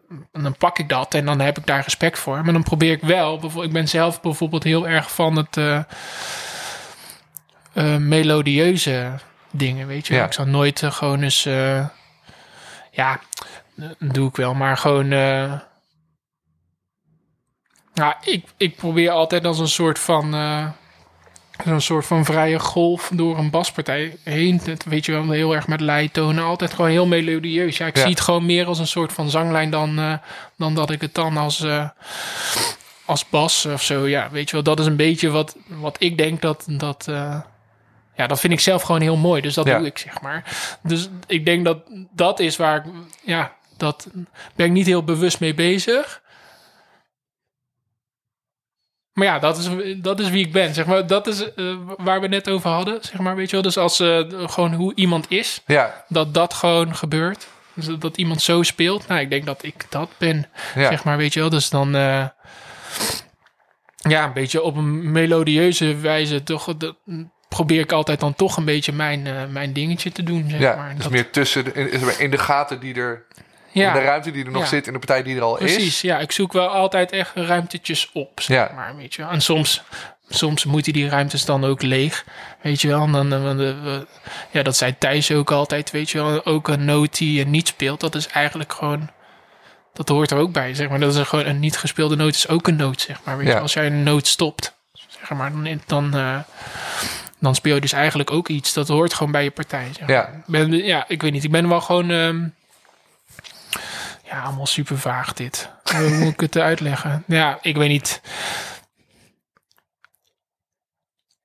[0.09, 2.45] en dan pak ik dat en dan heb ik daar respect voor.
[2.45, 3.63] Maar dan probeer ik wel.
[3.63, 5.83] Ik ben zelf bijvoorbeeld heel erg van het eh,
[7.73, 9.13] eh, melodieuze
[9.51, 10.15] dingen, weet je.
[10.15, 10.25] Ja.
[10.25, 11.43] Ik zou nooit eh, gewoon eens...
[12.91, 13.21] ja,
[13.75, 15.09] dat doe ik wel, maar gewoon...
[17.95, 20.35] nou, ik, ik probeer altijd als een soort van...
[21.65, 24.61] een soort van vrije golf door een baspartij heen.
[24.65, 26.45] Dat weet je wel, heel erg met leitonen.
[26.45, 27.77] Altijd gewoon heel melodieus.
[27.77, 28.03] Ja, ik Ja.
[28.03, 30.13] zie het gewoon meer als een soort van zanglijn dan, eh,
[30.57, 31.89] dan dat ik het dan als, eh,
[33.05, 34.07] als bas of zo.
[34.09, 36.65] Ja, weet je wel, dat is een beetje wat, wat ik denk dat...
[36.69, 37.41] dat eh,
[38.17, 39.41] ja, dat vind ik zelf gewoon heel mooi.
[39.43, 39.79] Dus dat Ja.
[39.79, 40.45] doe ik, zeg maar.
[40.83, 41.79] Dus ik denk dat
[42.13, 42.93] dat is waar ik...
[43.25, 44.09] Ja, dat
[44.55, 46.23] ben ik niet heel bewust mee bezig.
[49.19, 50.75] Maar ja, dat is, dat is wie ik ben.
[50.75, 51.65] Zeg maar, dat is eh,
[51.97, 52.99] waar we net over hadden.
[53.01, 53.63] Zeg maar, weet je wel?
[53.63, 57.47] Dus als eh, gewoon hoe iemand is, Ja, dat dat gewoon gebeurt.
[57.75, 59.09] Dus dat- dat iemand zo speelt.
[59.09, 60.47] Nou, ik denk dat ik dat ben.
[60.75, 60.89] ja.
[60.89, 61.49] Zeg maar, weet je wel.
[61.51, 62.25] Dus dan, eh,
[63.97, 66.75] ja, een beetje op een melodieuze wijze toch.
[66.77, 66.95] Dat,
[67.49, 70.47] probeer ik altijd dan toch een beetje mijn, mijn dingetje te doen.
[70.51, 70.77] Zeg ja.
[70.77, 70.95] maar.
[70.95, 73.25] dus Dat- meer tussen de, in, in de gaten die er,
[73.85, 73.93] ja.
[73.93, 74.69] de ruimte die er nog Ja.
[74.69, 76.01] zit, in de partij die er al Precies, is.
[76.01, 76.19] ja.
[76.19, 78.73] Ik zoek wel altijd echt ruimtetjes op, zeg Ja.
[78.75, 79.23] maar, weet je.
[79.23, 79.83] En soms,
[80.29, 82.25] soms moeten die ruimtes dan ook leeg,
[82.63, 83.03] weet je wel.
[83.03, 84.07] En dan, eh, eh, we-
[84.51, 86.45] ja, dat zei Thijs ook altijd, weet je wel.
[86.45, 89.11] Ook een noot die je niet speelt, dat is eigenlijk gewoon...
[89.93, 91.01] Dat hoort er ook bij, zeg maar.
[91.01, 93.37] Dat is gewoon een niet gespeelde noot is ook een noot, zeg maar.
[93.37, 93.55] Weet Ja.
[93.55, 94.75] je, als jij een noot stopt,
[95.09, 96.39] zeg maar, dan, dan, eh,
[97.41, 98.73] dan speel je dus eigenlijk ook iets.
[98.73, 100.11] Dat hoort gewoon bij je partij, zeg maar.
[100.17, 100.27] Ja.
[100.29, 101.45] Ik ben, ja, ik weet niet.
[101.45, 102.11] Ik ben wel gewoon...
[102.11, 102.45] ehm,
[104.29, 105.71] ja, allemaal super vaag dit.
[105.97, 107.25] Hoe moet ik het uitleggen?
[107.27, 108.21] Ja, ik weet niet.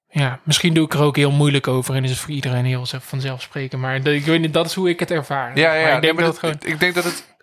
[0.08, 2.86] Ja, misschien doe ik er ook heel moeilijk over en is het voor iedereen heel
[2.86, 3.82] zelf- vanzelfsprekend.
[3.82, 5.58] Maar ik weet niet, dat is hoe ik het ervaar.
[5.58, 6.74] Ja, ja, Maar ik denk Nee, maar dat, dat- het gewoon...
[6.74, 7.36] ik denk dat het.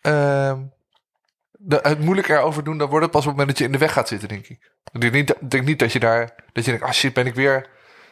[0.00, 0.58] ehm,
[1.52, 3.72] de, het moeilijk erover doen, dan wordt het pas op het moment dat je in
[3.72, 4.70] de weg gaat zitten, denk ik.
[4.92, 6.34] Ik denk niet, ik denk niet dat je daar.
[6.52, 7.68] Dat je denkt, ah shit, ben ik weer.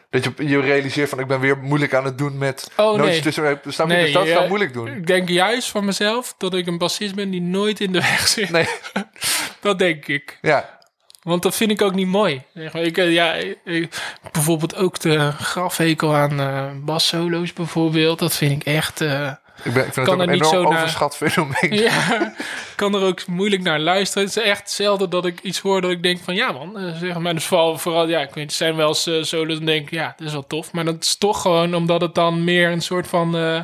[0.09, 3.19] Dat je je realiseert van ik ben weer moeilijk aan het doen met Oh, nee.
[3.19, 3.59] tussen.
[3.67, 3.93] Snap je?
[3.93, 4.33] Nee, dus dat ja.
[4.39, 4.87] dan moeilijk doen.
[4.87, 8.27] Ik denk juist van mezelf dat ik een bassist ben die nooit in de weg
[8.27, 8.49] zit.
[8.49, 8.67] Nee,
[9.61, 10.37] Dat denk ik.
[10.41, 10.77] ja.
[11.21, 12.41] Want dat vind ik ook niet mooi.
[12.73, 13.33] Ik, eh, ja,
[13.63, 13.89] ik-
[14.31, 18.19] bijvoorbeeld ook de grafhekel aan eh bassolo's bijvoorbeeld.
[18.19, 19.01] Dat vind ik echt...
[19.01, 19.31] eh,
[19.63, 21.73] Ik, ben, ik vind Kan het ook er een niet enorm zo naar- overschat fenomeen.
[21.83, 22.33] Ja,
[22.75, 24.27] kan er ook moeilijk naar luisteren.
[24.27, 26.95] Het is echt zelden dat ik iets hoor dat ik denk van ja man, eh,
[26.99, 27.33] zeg maar.
[27.33, 29.91] Dus vooral, vooral ja, ik weet, het zijn wel eens uh, solos en denk ik,
[29.91, 30.71] ja, dat is wel tof.
[30.71, 33.59] Maar dat is toch gewoon omdat het dan meer een soort van eh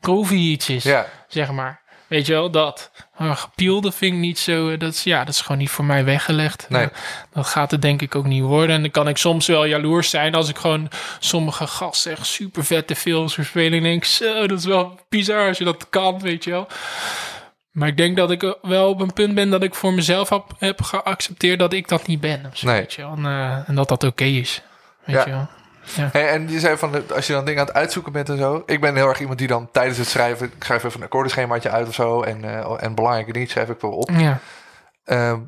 [0.00, 1.79] groovy iets is, Ja, zeg maar.
[2.10, 2.90] Weet je wel, dat.
[3.18, 5.84] Maar gepielde vind ik niet zo, eh, dat is, ja, dat is gewoon niet voor
[5.84, 6.66] mij weggelegd.
[6.68, 6.82] Nee.
[6.82, 6.88] Eh,
[7.32, 8.76] dat gaat het denk ik ook niet worden.
[8.76, 10.88] En dan kan ik soms wel jaloers zijn als ik gewoon
[11.18, 13.72] sommige gasten echt super vette films verspelen.
[13.78, 16.66] En denk, zo, dat is wel bizar als je dat kan, weet je wel.
[17.70, 20.44] Maar ik denk dat ik wel op een punt ben dat ik voor mezelf heb,
[20.58, 22.50] heb geaccepteerd dat ik dat niet ben.
[22.52, 22.76] Zo, Nee.
[22.80, 23.12] weet je wel.
[23.16, 24.62] En, eh, en dat dat oké is.
[25.04, 25.24] Weet Ja.
[25.24, 25.48] je wel.
[26.12, 28.62] Hey, en je zei van, als je dan dingen aan het uitzoeken bent en zo.
[28.66, 30.46] Ik ben heel erg iemand die dan tijdens het schrijven...
[30.56, 32.22] Ik schrijf even een akkoordenschemaatje uit of zo.
[32.22, 34.10] En, eh, en belangrijke dingen schrijf ik wel op.
[34.10, 34.38] Ja.
[35.04, 35.38] Ehm,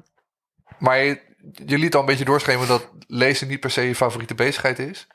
[0.79, 1.21] maar je,
[1.67, 5.07] je liet al een beetje doorschemeren dat lezen niet per se je favoriete bezigheid is.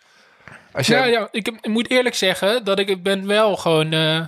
[0.72, 3.92] Als jij, Ja, ja ik, moet eerlijk zeggen dat ik ben wel gewoon.
[3.94, 4.22] eh,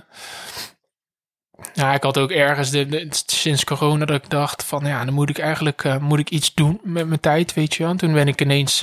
[1.74, 5.14] ja, ik had ook ergens de, de- sinds corona dat ik dacht van ja, dan
[5.14, 7.92] moet ik eigenlijk eh, moet ik iets doen met mijn tijd, weet je wel.
[7.92, 8.82] En toen ben ik ineens.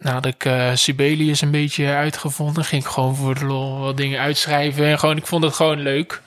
[0.00, 2.64] Had ik eh, Sibelius een beetje uitgevonden.
[2.64, 4.86] Ging ik gewoon voor de lol wat dingen uitschrijven.
[4.86, 6.20] En gewoon, ik vond het gewoon leuk.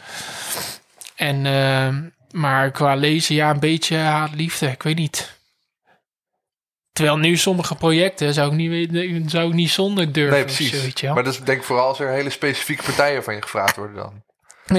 [1.16, 1.96] En, eh,
[2.40, 4.68] maar qua lezen, ja, een beetje haat-liefde.
[4.68, 5.38] Ik weet niet.
[6.92, 10.34] Terwijl nu sommige projecten zou ik niet, weten- zou ik niet zonder durven.
[10.34, 10.70] nee, precies.
[10.72, 11.16] zo, weet je wel.
[11.16, 13.96] maar dat is denk ik vooral als er hele specifieke partijen van je gevraagd worden
[13.96, 14.24] dan.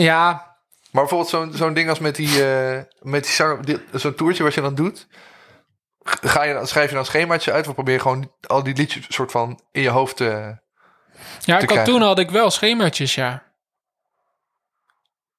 [0.01, 0.29] Ja,
[0.91, 4.61] Maar bijvoorbeeld zo'n zo'n ding als met die, eh, met die- zo'n toertje wat je
[4.61, 5.07] dan doet.
[6.05, 7.67] Ga je, dan- schrijf je dan een schemaatje uit?
[7.69, 10.59] Of probeer je gewoon al die liedjes soort van in je hoofd te...
[11.41, 13.43] ja te ik had, toen had ik wel schemaatjes, ja.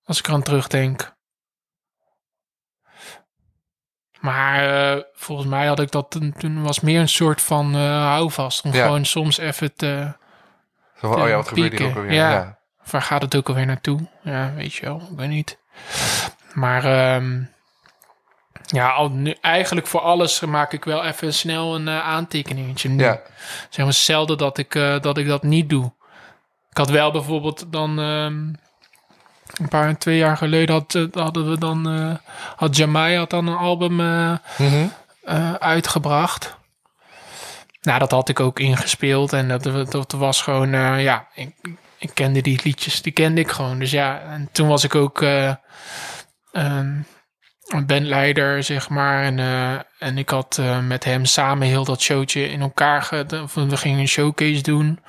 [0.04, 1.14] Als ik eraan terugdenk.
[4.20, 7.82] Maar eh, volgens mij had ik dat toen, toen was meer een soort van eh
[8.06, 8.64] houvast.
[8.64, 8.84] Om Ja.
[8.84, 10.14] gewoon soms even te...
[11.00, 12.02] Zo van, oh ja, wat gebeurt hier ook pieken.
[12.02, 12.14] alweer?
[12.20, 12.32] Ja.
[12.32, 12.60] Ja.
[12.92, 14.08] Waar gaat het ook alweer naartoe?
[14.22, 15.08] Ja, weet je wel.
[15.12, 15.58] Ik weet niet.
[16.54, 17.44] Maar ehm,
[18.66, 22.90] ja, al nu, eigenlijk voor alles maak ik wel even snel een eh, aantekeningetje.
[22.90, 23.04] Nu.
[23.04, 23.22] Ja.
[23.70, 25.86] Zeg maar zelden dat ik, eh, dat ik dat niet doe.
[26.70, 28.00] Ik had wel bijvoorbeeld dan...
[28.00, 28.44] ehm,
[29.56, 32.20] een paar, twee jaar geleden had, eh, hadden we dan...
[32.56, 33.96] had Jamai had dan een album
[34.58, 34.88] Mhm.
[35.60, 36.58] uitgebracht.
[37.82, 39.34] Nou, dat had ik ook ingespeeld.
[39.34, 40.70] En dat, dat was gewoon,
[41.02, 41.56] ja, ik,
[41.98, 43.80] ik kende die liedjes, die kende ik gewoon.
[43.80, 45.54] Dus ja, en toen was ik ook eh,
[46.52, 46.94] ehm,
[47.86, 49.24] bandleider, zeg maar.
[49.24, 53.02] En, eh, en ik had eh, met hem samen heel dat showtje in elkaar...
[53.02, 55.00] ge- We gingen een showcase doen.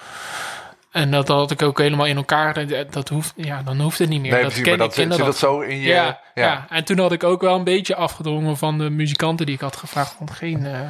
[0.90, 2.66] En dat had ik ook helemaal in elkaar.
[2.66, 4.30] Dat, dat hoeft, ja, dan hoeft het niet meer.
[4.32, 5.88] Nee, dat precies, maar dat ik zit, dat zo in je...
[5.88, 6.20] ja, ja.
[6.34, 6.66] ja.
[6.68, 9.76] en toen had ik ook wel een beetje afgedrongen van de muzikanten die ik had
[9.76, 10.16] gevraagd.
[10.18, 10.80] Want geen, eh,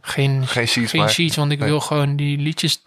[0.00, 1.10] geen, Geen sheets, geen maar...
[1.10, 1.68] sheets, want ik nee.
[1.68, 2.82] wil gewoon die liedjes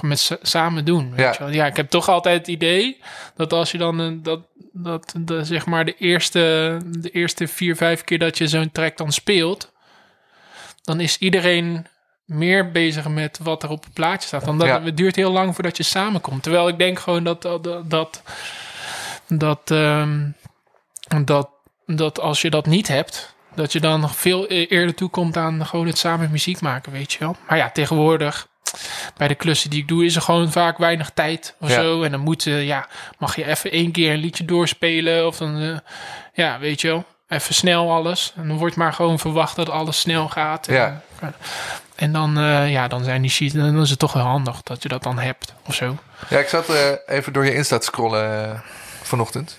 [0.00, 1.10] met sa- samen doen.
[1.10, 1.30] Weet Ja.
[1.32, 1.48] Je wel.
[1.48, 3.00] ja, ik heb toch altijd het idee
[3.36, 4.40] dat als je dan eh, dat,
[4.72, 8.96] dat de, zeg maar de eerste, de eerste vier, vijf keer dat je zo'n track
[8.96, 9.72] dan speelt,
[10.82, 11.86] dan is iedereen
[12.24, 14.44] meer bezig met wat er op het plaatje staat.
[14.44, 14.82] Want dat, Ja.
[14.82, 16.42] het duurt heel lang voordat je samenkomt.
[16.42, 18.22] Terwijl ik denk gewoon dat, dat, dat
[19.28, 20.28] dat, ehm,
[21.24, 21.48] dat,
[21.86, 25.66] dat als je dat niet hebt, dat je dan nog veel e- eerder toekomt aan
[25.66, 27.36] gewoon het samen muziek maken, weet je wel.
[27.48, 28.48] Maar ja, tegenwoordig,
[29.16, 31.74] bij de klussen die ik doe, is er gewoon vaak weinig tijd of Ja.
[31.74, 32.02] zo.
[32.02, 35.60] En dan moet, eh, ja, mag je even één keer een liedje doorspelen of dan,
[35.60, 35.78] eh,
[36.32, 37.04] ja, weet je wel.
[37.28, 38.32] Even snel alles.
[38.36, 40.66] En dan wordt maar gewoon verwacht dat alles snel gaat.
[40.68, 41.00] En, Ja.
[41.20, 41.28] eh,
[41.96, 42.34] en dan,
[42.68, 45.18] ja, dan zijn die sheets, dan is het toch wel handig dat je dat dan
[45.18, 45.96] hebt of zo.
[46.28, 46.68] Ja, ik zat
[47.06, 48.62] even door je Insta te scrollen
[49.02, 49.58] vanochtend.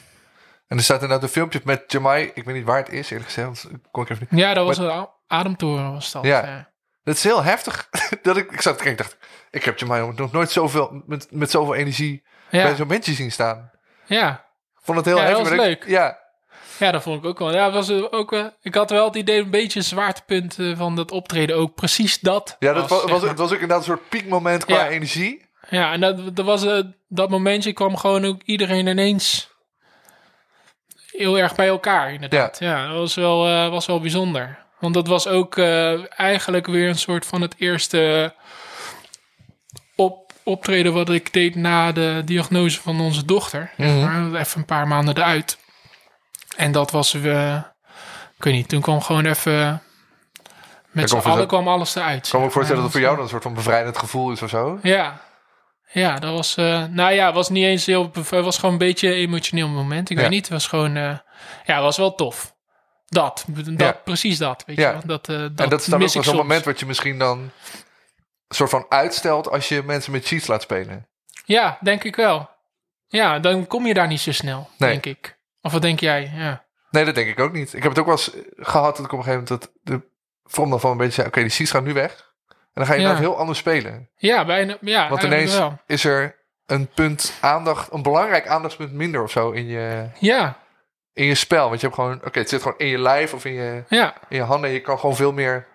[0.68, 2.32] En er staat inderdaad een filmpje met Jamai.
[2.34, 3.68] Ik weet niet waar het is, eerlijk gezegd.
[3.92, 4.40] kon ik even niet.
[4.40, 6.24] Ja, dat was een ademtoren was dat.
[6.26, 6.68] Ja.
[7.06, 7.90] Dat is heel heftig.
[8.22, 9.18] dat ik, ik zat te dacht...
[9.52, 12.76] Ik heb Jamai nog nooit zoveel, met, met zoveel energie bij ja.
[12.76, 13.72] zo'n mensen zien staan.
[14.06, 14.44] ja.
[14.76, 15.50] Ik vond het heel Ja, dat heftig.
[15.50, 15.90] was maar ik- leuk.
[15.92, 16.18] Ja,
[16.80, 17.54] Ja, dat vond ik ook wel.
[17.54, 20.60] Ja, het was eh, ook, eh, ik had wel het idee, een beetje een zwaartepunt
[20.60, 21.76] eh, van dat optreden ook.
[21.76, 22.56] Precies dat.
[22.60, 24.88] ja dat was, was, het was ook inderdaad een soort piekmoment qua Ja.
[24.90, 25.46] energie.
[25.70, 29.50] Ja, en dat, dat was eh, dat momentje kwam gewoon ook iedereen ineens
[31.12, 32.60] heel erg bij elkaar, inderdaad.
[32.60, 34.65] Ja, dat was wel, was wel bijzonder.
[34.86, 38.34] Want dat was ook eh, eigenlijk weer een soort van het eerste
[39.96, 43.72] op, optreden wat ik deed na de diagnose van onze dochter.
[43.78, 45.58] Maar even een paar maanden eruit.
[46.56, 47.56] En dat was, eh
[48.38, 49.82] ik weet niet, toen kwam gewoon even...
[50.92, 52.26] Met z'n allen kwam alles eruit.
[52.26, 54.32] Ik kan me zeg voorstellen dat het voor jou dan een soort van bevrijdend gevoel
[54.32, 54.80] is of zo.
[54.82, 55.22] Ja.
[55.92, 56.56] Ja, dat was...
[56.58, 58.12] eh, nou ja, was niet eens heel...
[58.14, 60.10] Het was gewoon een beetje een emotioneel moment.
[60.10, 60.22] Ik Ja.
[60.22, 60.96] weet niet, het was gewoon...
[60.96, 61.18] eh,
[61.66, 62.55] ja, het was wel tof.
[63.06, 63.46] Dat.
[63.48, 63.92] dat Ja.
[63.92, 64.92] Precies dat, weet Ja.
[64.92, 65.08] je.
[65.08, 67.52] Dat, eh, dat, en dat is dan ook zo'n moment wat je misschien dan...
[68.48, 71.08] soort van uitstelt als je mensen met cheats laat spelen.
[71.46, 72.50] Ja, denk ik wel.
[73.08, 74.90] Ja, dan kom je daar niet zo snel, Nee.
[74.90, 75.38] denk ik.
[75.62, 76.32] Of wat denk jij?
[76.36, 76.64] Ja.
[76.90, 77.74] Nee, dat denk ik ook niet.
[77.74, 79.62] Ik heb het ook wel eens gehad dat ik op een gegeven moment...
[79.62, 80.14] dat de
[80.70, 81.28] dan van een beetje zei...
[81.28, 82.34] Oké, die cheats gaan nu weg.
[82.48, 83.06] En dan ga je Ja.
[83.06, 84.10] inderdaad heel anders spelen.
[84.16, 84.78] Ja, bijna.
[84.82, 85.80] Ja, Want ineens wel.
[85.86, 86.36] is er
[86.66, 87.92] een punt aandacht...
[87.92, 90.58] Een belangrijk aandachtspunt minder of zo in je, Ja,
[91.16, 91.68] in je spel.
[91.70, 92.22] Want je hebt gewoon...
[92.26, 94.70] Oké, het zit gewoon in je lijf of in je, ja, in je handen.
[94.70, 95.66] En je kan gewoon veel meer...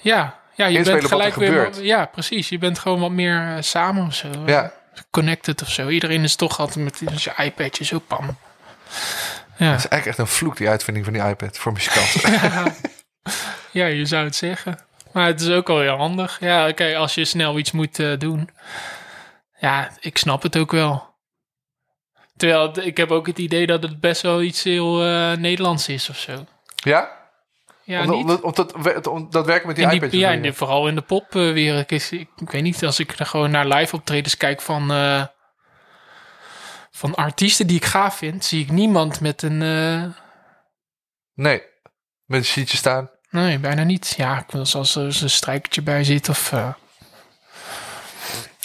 [0.00, 0.44] ja.
[0.54, 1.64] Ja, je bent gelijk weer...
[1.64, 2.48] wat- Ja, precies.
[2.48, 4.28] Je bent gewoon wat meer eh, samen of zo.
[4.30, 4.72] eh, Ja.
[5.10, 5.88] Connected of zo.
[5.88, 8.24] Iedereen is toch altijd met zijn iPadje zo pam.
[9.56, 9.70] Ja.
[9.70, 12.32] Het is eigenlijk echt een vloek, die uitvinding van die iPad voor muzikanten.
[13.70, 14.78] ja, je zou het zeggen.
[15.12, 16.36] Maar het is ook wel heel handig.
[16.40, 18.50] Ja, kijk, als je snel iets moet eh, doen.
[19.58, 21.14] Ja, ik snap het ook wel.
[22.36, 26.08] Terwijl ik heb ook het idee dat het best wel iets heel eh, Nederlands is
[26.10, 26.44] of zo.
[26.76, 27.14] ja?
[27.84, 28.40] Ja, Om, niet?
[28.42, 30.12] om, dat, om dat werken met die iPads.
[30.14, 31.92] ja, in de- vooral in de popwereld.
[31.92, 35.24] is ik, ik weet niet, als ik er gewoon naar live optredens kijk van, eh,
[36.90, 39.62] van artiesten die ik gaaf vind, zie ik niemand met een.
[39.62, 40.04] eh,
[41.34, 41.62] Nee,
[42.24, 43.10] met een sheetje staan.
[43.30, 44.14] nee, bijna niet.
[44.16, 46.68] Ja, ik wil als er eens een strijkertje bij zit of, eh,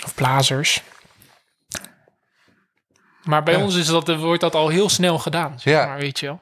[0.03, 0.81] of blazers.
[3.23, 3.63] Maar bij Ja.
[3.63, 5.59] ons is dat, wordt dat al heel snel gedaan.
[5.59, 5.85] Zeg Ja.
[5.85, 6.41] maar, weet je wel.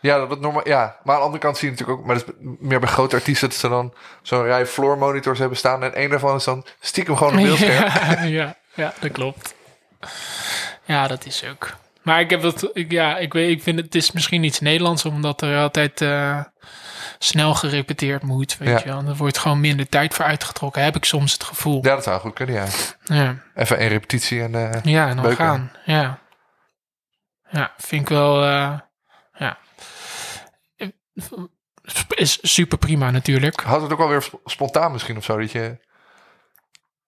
[0.00, 0.68] Ja, dat wordt normaal.
[0.68, 2.88] Ja, maar aan de andere kant zie je natuurlijk ook, maar dat is meer bij
[2.88, 6.44] grote artiesten dat ze dan zo'n rij floor monitors hebben staan en één daarvan is
[6.44, 7.90] dan stiekem gewoon een beeldscherm.
[8.28, 9.54] Ja, ja, dat klopt.
[10.84, 11.76] Ja, dat is ook.
[12.02, 14.60] Maar ik heb dat, ik, ja, ik weet, ik vind het, het is misschien iets
[14.60, 16.38] Nederlands, omdat er altijd eh,
[17.22, 18.78] snel gerepeteerd moet, weet Ja.
[18.78, 19.02] je wel.
[19.10, 21.84] Er wordt gewoon minder tijd voor uitgetrokken, heb ik soms het gevoel.
[21.84, 22.66] Ja, dat zou goed kunnen, ja.
[23.04, 25.44] Ja, Even één repetitie en eh, ja en dan Beuken.
[25.44, 25.72] gaan.
[25.84, 26.18] Ja.
[27.50, 28.78] Ja, vind ik wel, eh,
[29.32, 29.58] ja.
[32.08, 33.60] Is super prima natuurlijk.
[33.60, 35.38] houdt het ook wel weer sp- spontaan misschien of zo.
[35.38, 35.78] Dat je,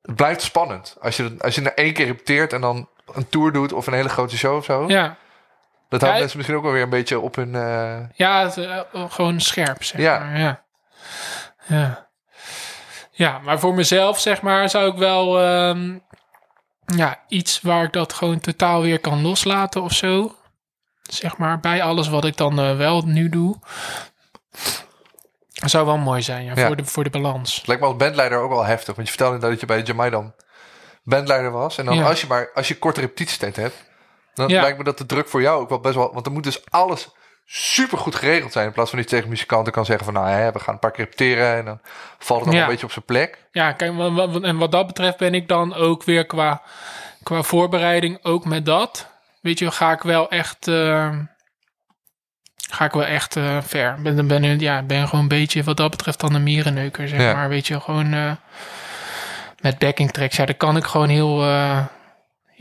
[0.02, 0.96] het blijft spannend.
[1.00, 3.92] Als je, als je na één keer repeteert en dan een tour doet of een
[3.92, 4.88] hele grote show of zo.
[4.88, 5.16] Ja,
[5.93, 7.55] Dat houdt mensen misschien ook wel weer een beetje op hun...
[7.55, 10.18] eh, Ja, het, eh, gewoon scherp, zeg Ja.
[10.18, 10.38] maar.
[10.38, 10.62] Ja.
[11.66, 12.11] ja.
[13.11, 15.40] Ja, maar voor mezelf, zeg maar, zou ik wel...
[15.40, 15.99] ehm,
[16.97, 20.36] ja, iets waar ik dat gewoon totaal weer kan loslaten of zo.
[21.03, 23.59] Zeg maar, bij alles wat ik dan eh, wel nu doe.
[25.53, 26.66] Zou wel mooi zijn, ja, Ja.
[26.66, 27.57] Voor, de, voor de balans.
[27.57, 28.95] Het lijkt me als bandleider ook wel heftig.
[28.95, 30.34] Want je vertelde dat je bij Jamai dan
[31.03, 31.78] bandleider was.
[31.78, 32.05] En dan Ja.
[32.09, 33.90] als je maar als je korte repetitietijd hebt,
[34.35, 34.61] dan Ja.
[34.61, 36.12] lijkt me dat de druk voor jou ook wel best wel.
[36.12, 37.09] Want dan moet dus alles
[37.45, 38.66] super goed geregeld zijn.
[38.66, 40.80] In plaats van dat je tegen muzikanten kan zeggen van nou hè, we gaan een
[40.80, 41.57] paar keer repeteren.
[41.57, 41.80] En dan
[42.18, 42.62] valt het Ja.
[42.62, 43.39] een beetje op zijn plek.
[43.53, 43.93] Ja, kijk,
[44.43, 46.62] en wat dat betreft ben ik dan ook weer qua,
[47.22, 49.11] qua voorbereiding, ook met dat.
[49.41, 51.11] Weet je, ga ik wel echt, eh,
[52.70, 54.03] ga ik wel echt eh, ver.
[54.03, 57.33] Ben, ben, ja, ben gewoon een beetje wat dat betreft dan een mierenneuker, zeg Ja.
[57.35, 57.49] maar.
[57.49, 58.33] Weet je, gewoon eh,
[59.61, 61.43] met backing tracks, ja, daar kan ik gewoon heel,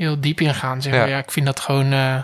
[0.01, 1.01] heel diep in gaan, zeg maar.
[1.01, 1.07] Ja.
[1.15, 1.91] Ja, ik vind dat gewoon...
[1.93, 2.23] eh,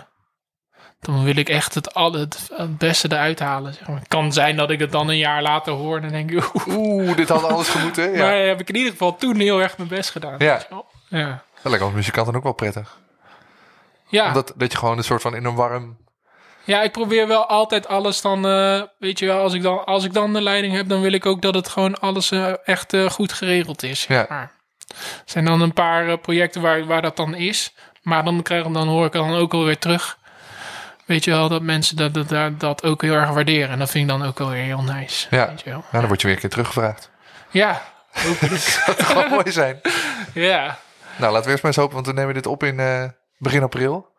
[1.00, 3.74] dan wil ik echt het, al, het, het beste eruit halen.
[3.74, 3.98] Zeg maar.
[3.98, 5.96] Het kan zijn dat ik het dan een jaar later hoor.
[5.96, 8.12] En dan denk ik, oeh, Oeh, dit had alles gemoeten.
[8.12, 8.18] Ja.
[8.18, 10.34] maar heb ik in ieder geval toen heel erg mijn best gedaan.
[10.38, 10.62] Ja.
[11.08, 11.42] ja.
[11.62, 12.98] Dat lijkt als muzikant dan ook wel prettig.
[14.08, 14.26] Ja.
[14.26, 15.96] Omdat dat je gewoon een soort van in een warm...
[16.64, 20.04] Ja, ik probeer wel altijd alles dan, eh, weet je wel, als ik dan, als
[20.04, 22.96] ik dan de leiding heb, dan wil ik ook dat het gewoon alles eh, echt
[23.08, 24.00] goed geregeld is.
[24.00, 24.26] zeg Ja.
[24.28, 24.50] Maar er
[25.24, 28.88] zijn dan een paar eh, projecten waar, waar dat dan is, maar dan, krijg, dan
[28.88, 30.18] hoor ik dan ook alweer terug.
[31.04, 33.68] Weet je wel, dat mensen dat, dat, dat, dat ook heel erg waarderen.
[33.68, 35.26] En dat vind ik dan ook wel weer heel nice.
[35.30, 35.48] Ja.
[35.48, 35.78] Weet je wel.
[35.78, 37.10] Nou, dan word je weer een keer teruggevraagd.
[37.50, 37.82] Ja,
[38.12, 38.80] hopelijk.
[38.86, 39.80] Dat zou mooi zijn.
[40.34, 40.78] ja.
[41.16, 43.04] Nou, laten we eerst maar eens hopen, want we nemen dit op in eh,
[43.38, 44.12] begin april.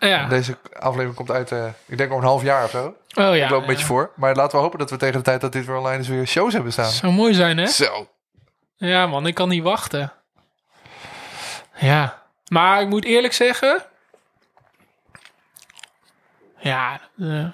[0.00, 0.28] Ja.
[0.28, 2.94] Deze aflevering komt uit, eh, ik denk over een half jaar of zo.
[3.14, 3.44] Oh ja.
[3.44, 4.10] ik loop een beetje voor.
[4.16, 6.26] Maar laten we hopen dat we tegen de tijd dat dit weer online is weer
[6.26, 6.90] shows hebben staan.
[6.90, 7.66] Zou mooi zijn, hè?
[7.66, 8.08] Zo.
[8.76, 10.12] Ja, man, ik kan niet wachten.
[11.74, 13.84] Ja, maar ik moet eerlijk zeggen.
[16.58, 17.44] Ja, eh,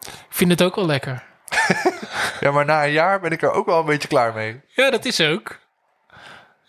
[0.00, 1.22] ik vind het ook wel lekker.
[2.40, 4.60] Ja, maar na een jaar ben ik er ook wel een beetje klaar mee.
[4.66, 5.58] Ja, dat is ook.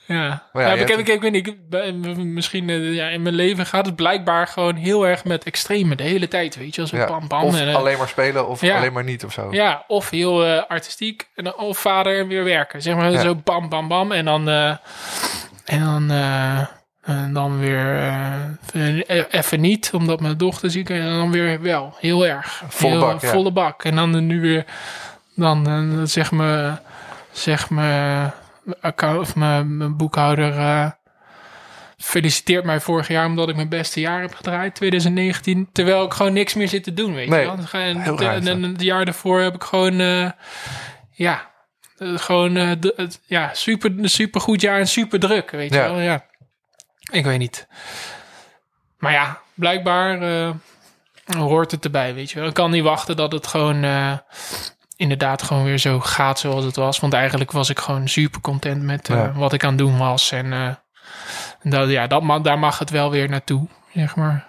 [0.08, 3.08] Ja, Maar ja, ja, je ik, heb, ik, ik weet niet, ik misschien eh, ja,
[3.08, 6.76] in mijn leven gaat het blijkbaar gewoon heel erg met extreme de hele tijd, weet
[6.76, 7.06] je, als Ja.
[7.06, 7.44] bam bam.
[7.44, 9.48] Of en, eh, alleen maar spelen of alleen maar niet of zo.
[9.52, 11.30] Ja, of heel eh, artistiek.
[11.36, 12.82] En dan, of vader en weer werken.
[12.82, 14.12] Zeg maar zo bam, bam, bam.
[14.12, 16.12] En dan, en dan,
[17.02, 18.14] en dan weer
[19.30, 21.00] even niet, omdat mijn dochter ziek is.
[21.00, 21.96] En dan weer wel.
[22.00, 22.64] Heel erg.
[22.68, 23.30] Volle Heel- bak, ja.
[23.30, 23.84] Volle bak.
[23.84, 24.66] En dan nu weer,
[25.36, 26.72] dan zeg me,
[27.32, 28.26] zeg me,
[28.82, 30.92] account, of mijn, mijn boekhouder eh,
[31.98, 35.70] feliciteert mij vorig jaar omdat ik mijn beste jaar heb gedraaid, 2019.
[35.72, 37.56] Terwijl ik gewoon niks meer zit te doen, weet Nee, je wel.
[37.56, 40.32] Dus En heel de- raar en het jaar daarvoor heb ik gewoon, eh,
[41.12, 41.52] ja,
[41.98, 46.00] eh, gewoon, het, ja, super, super goed jaar en super druk, weet je wel.
[46.00, 46.26] Ja,
[47.12, 47.68] ik weet niet.
[48.98, 50.20] Maar ja, blijkbaar
[51.38, 52.48] hoort het erbij, weet je wel.
[52.48, 53.84] Ik kan niet wachten dat het gewoon
[54.98, 57.00] inderdaad gewoon weer zo gaat zoals het was.
[57.00, 59.32] Want eigenlijk was ik gewoon super content met eh, Ja.
[59.32, 60.32] wat ik aan het doen was.
[60.32, 60.70] En eh,
[61.64, 64.48] dat, ja, dat, daar mag het wel weer naartoe, zeg maar.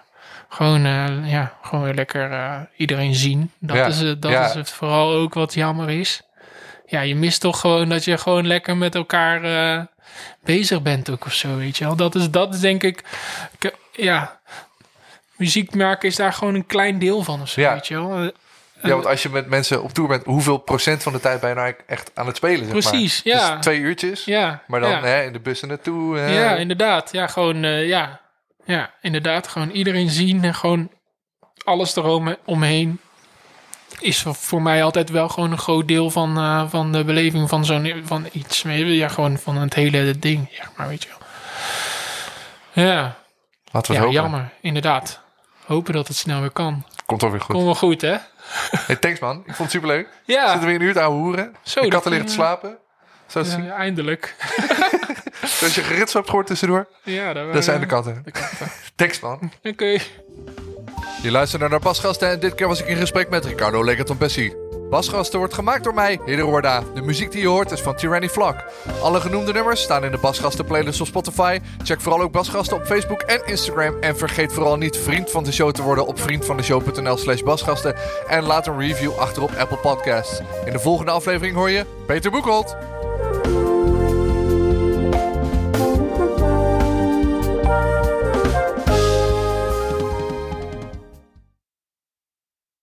[0.49, 3.51] Gewoon, eh, ja, gewoon weer lekker iedereen zien.
[3.59, 3.85] Dat, Ja.
[3.85, 4.45] is, het, dat Ja.
[4.47, 6.21] is het vooral ook wat jammer is.
[6.85, 9.41] Ja, je mist toch gewoon dat je gewoon lekker met elkaar
[10.43, 11.95] bezig bent ook of zo, weet je wel.
[11.95, 13.03] Dat is, dat is denk ik,
[13.59, 14.39] ik- ja,
[15.35, 17.73] muziek maken is daar gewoon een klein deel van of zo, Ja.
[17.73, 18.31] weet je wel.
[18.81, 21.49] Ja, want als je met mensen op tour bent, hoeveel procent van de tijd ben
[21.49, 22.59] je nou echt aan het spelen?
[22.63, 23.33] Zeg Precies, maar.
[23.35, 23.51] ja.
[23.55, 25.01] Dus twee uurtjes, Ja, maar dan ja.
[25.01, 26.19] hè, in de bussen naartoe.
[26.19, 27.11] eh, Ja, inderdaad.
[27.11, 28.19] Ja, gewoon, eh, ja.
[28.65, 29.47] Ja, inderdaad.
[29.47, 30.89] Gewoon iedereen zien en gewoon
[31.63, 32.99] alles erom omheen
[33.99, 37.65] is voor, mij altijd wel gewoon een groot deel van, eh, van de beleving van
[37.65, 38.61] zo'n van iets.
[38.67, 41.17] Ja, gewoon van het hele ding, zeg maar, weet je wel.
[42.85, 43.17] Ja,
[43.71, 44.21] Laten we ja hopen.
[44.21, 45.21] jammer, inderdaad.
[45.65, 46.85] Hopen dat het snel weer kan.
[47.05, 47.53] Komt wel weer goed.
[47.55, 48.15] Komt wel goed, hè?
[48.87, 50.07] Hey, thanks man, ik vond het superleuk.
[50.25, 51.55] Ja, Zitten we weer een uur te ouwe hoeren.
[51.63, 52.77] Zo, de dat- katten liggen te slapen.
[53.27, 54.35] Zo ja, eindelijk.
[55.61, 58.21] Als je gerits hebt gehoord tussendoor, Ja, daar, dat zijn de katten.
[58.25, 58.67] de katten.
[58.95, 59.51] Thanks man.
[59.63, 59.97] Oké.
[61.21, 64.53] Je luisterde naar Basgasten en dit keer was ik in gesprek met Ricardo Legaton-Pessi.
[64.89, 66.83] Basgasten wordt gemaakt door mij, Hidde.
[66.93, 68.63] De muziek die je hoort is van Tyranny Vlak.
[69.01, 71.59] Alle genoemde nummers staan in de Basgasten playlist op Spotify.
[71.83, 73.95] Check vooral ook Basgasten op Facebook en Instagram.
[74.01, 77.95] En vergeet vooral niet vriend van de show te worden op vriendvandeshow.nl slash basgasten.
[78.27, 80.39] En laat een review achter op Apple Podcasts.
[80.65, 82.75] In de volgende aflevering hoor je Peter Boekholt.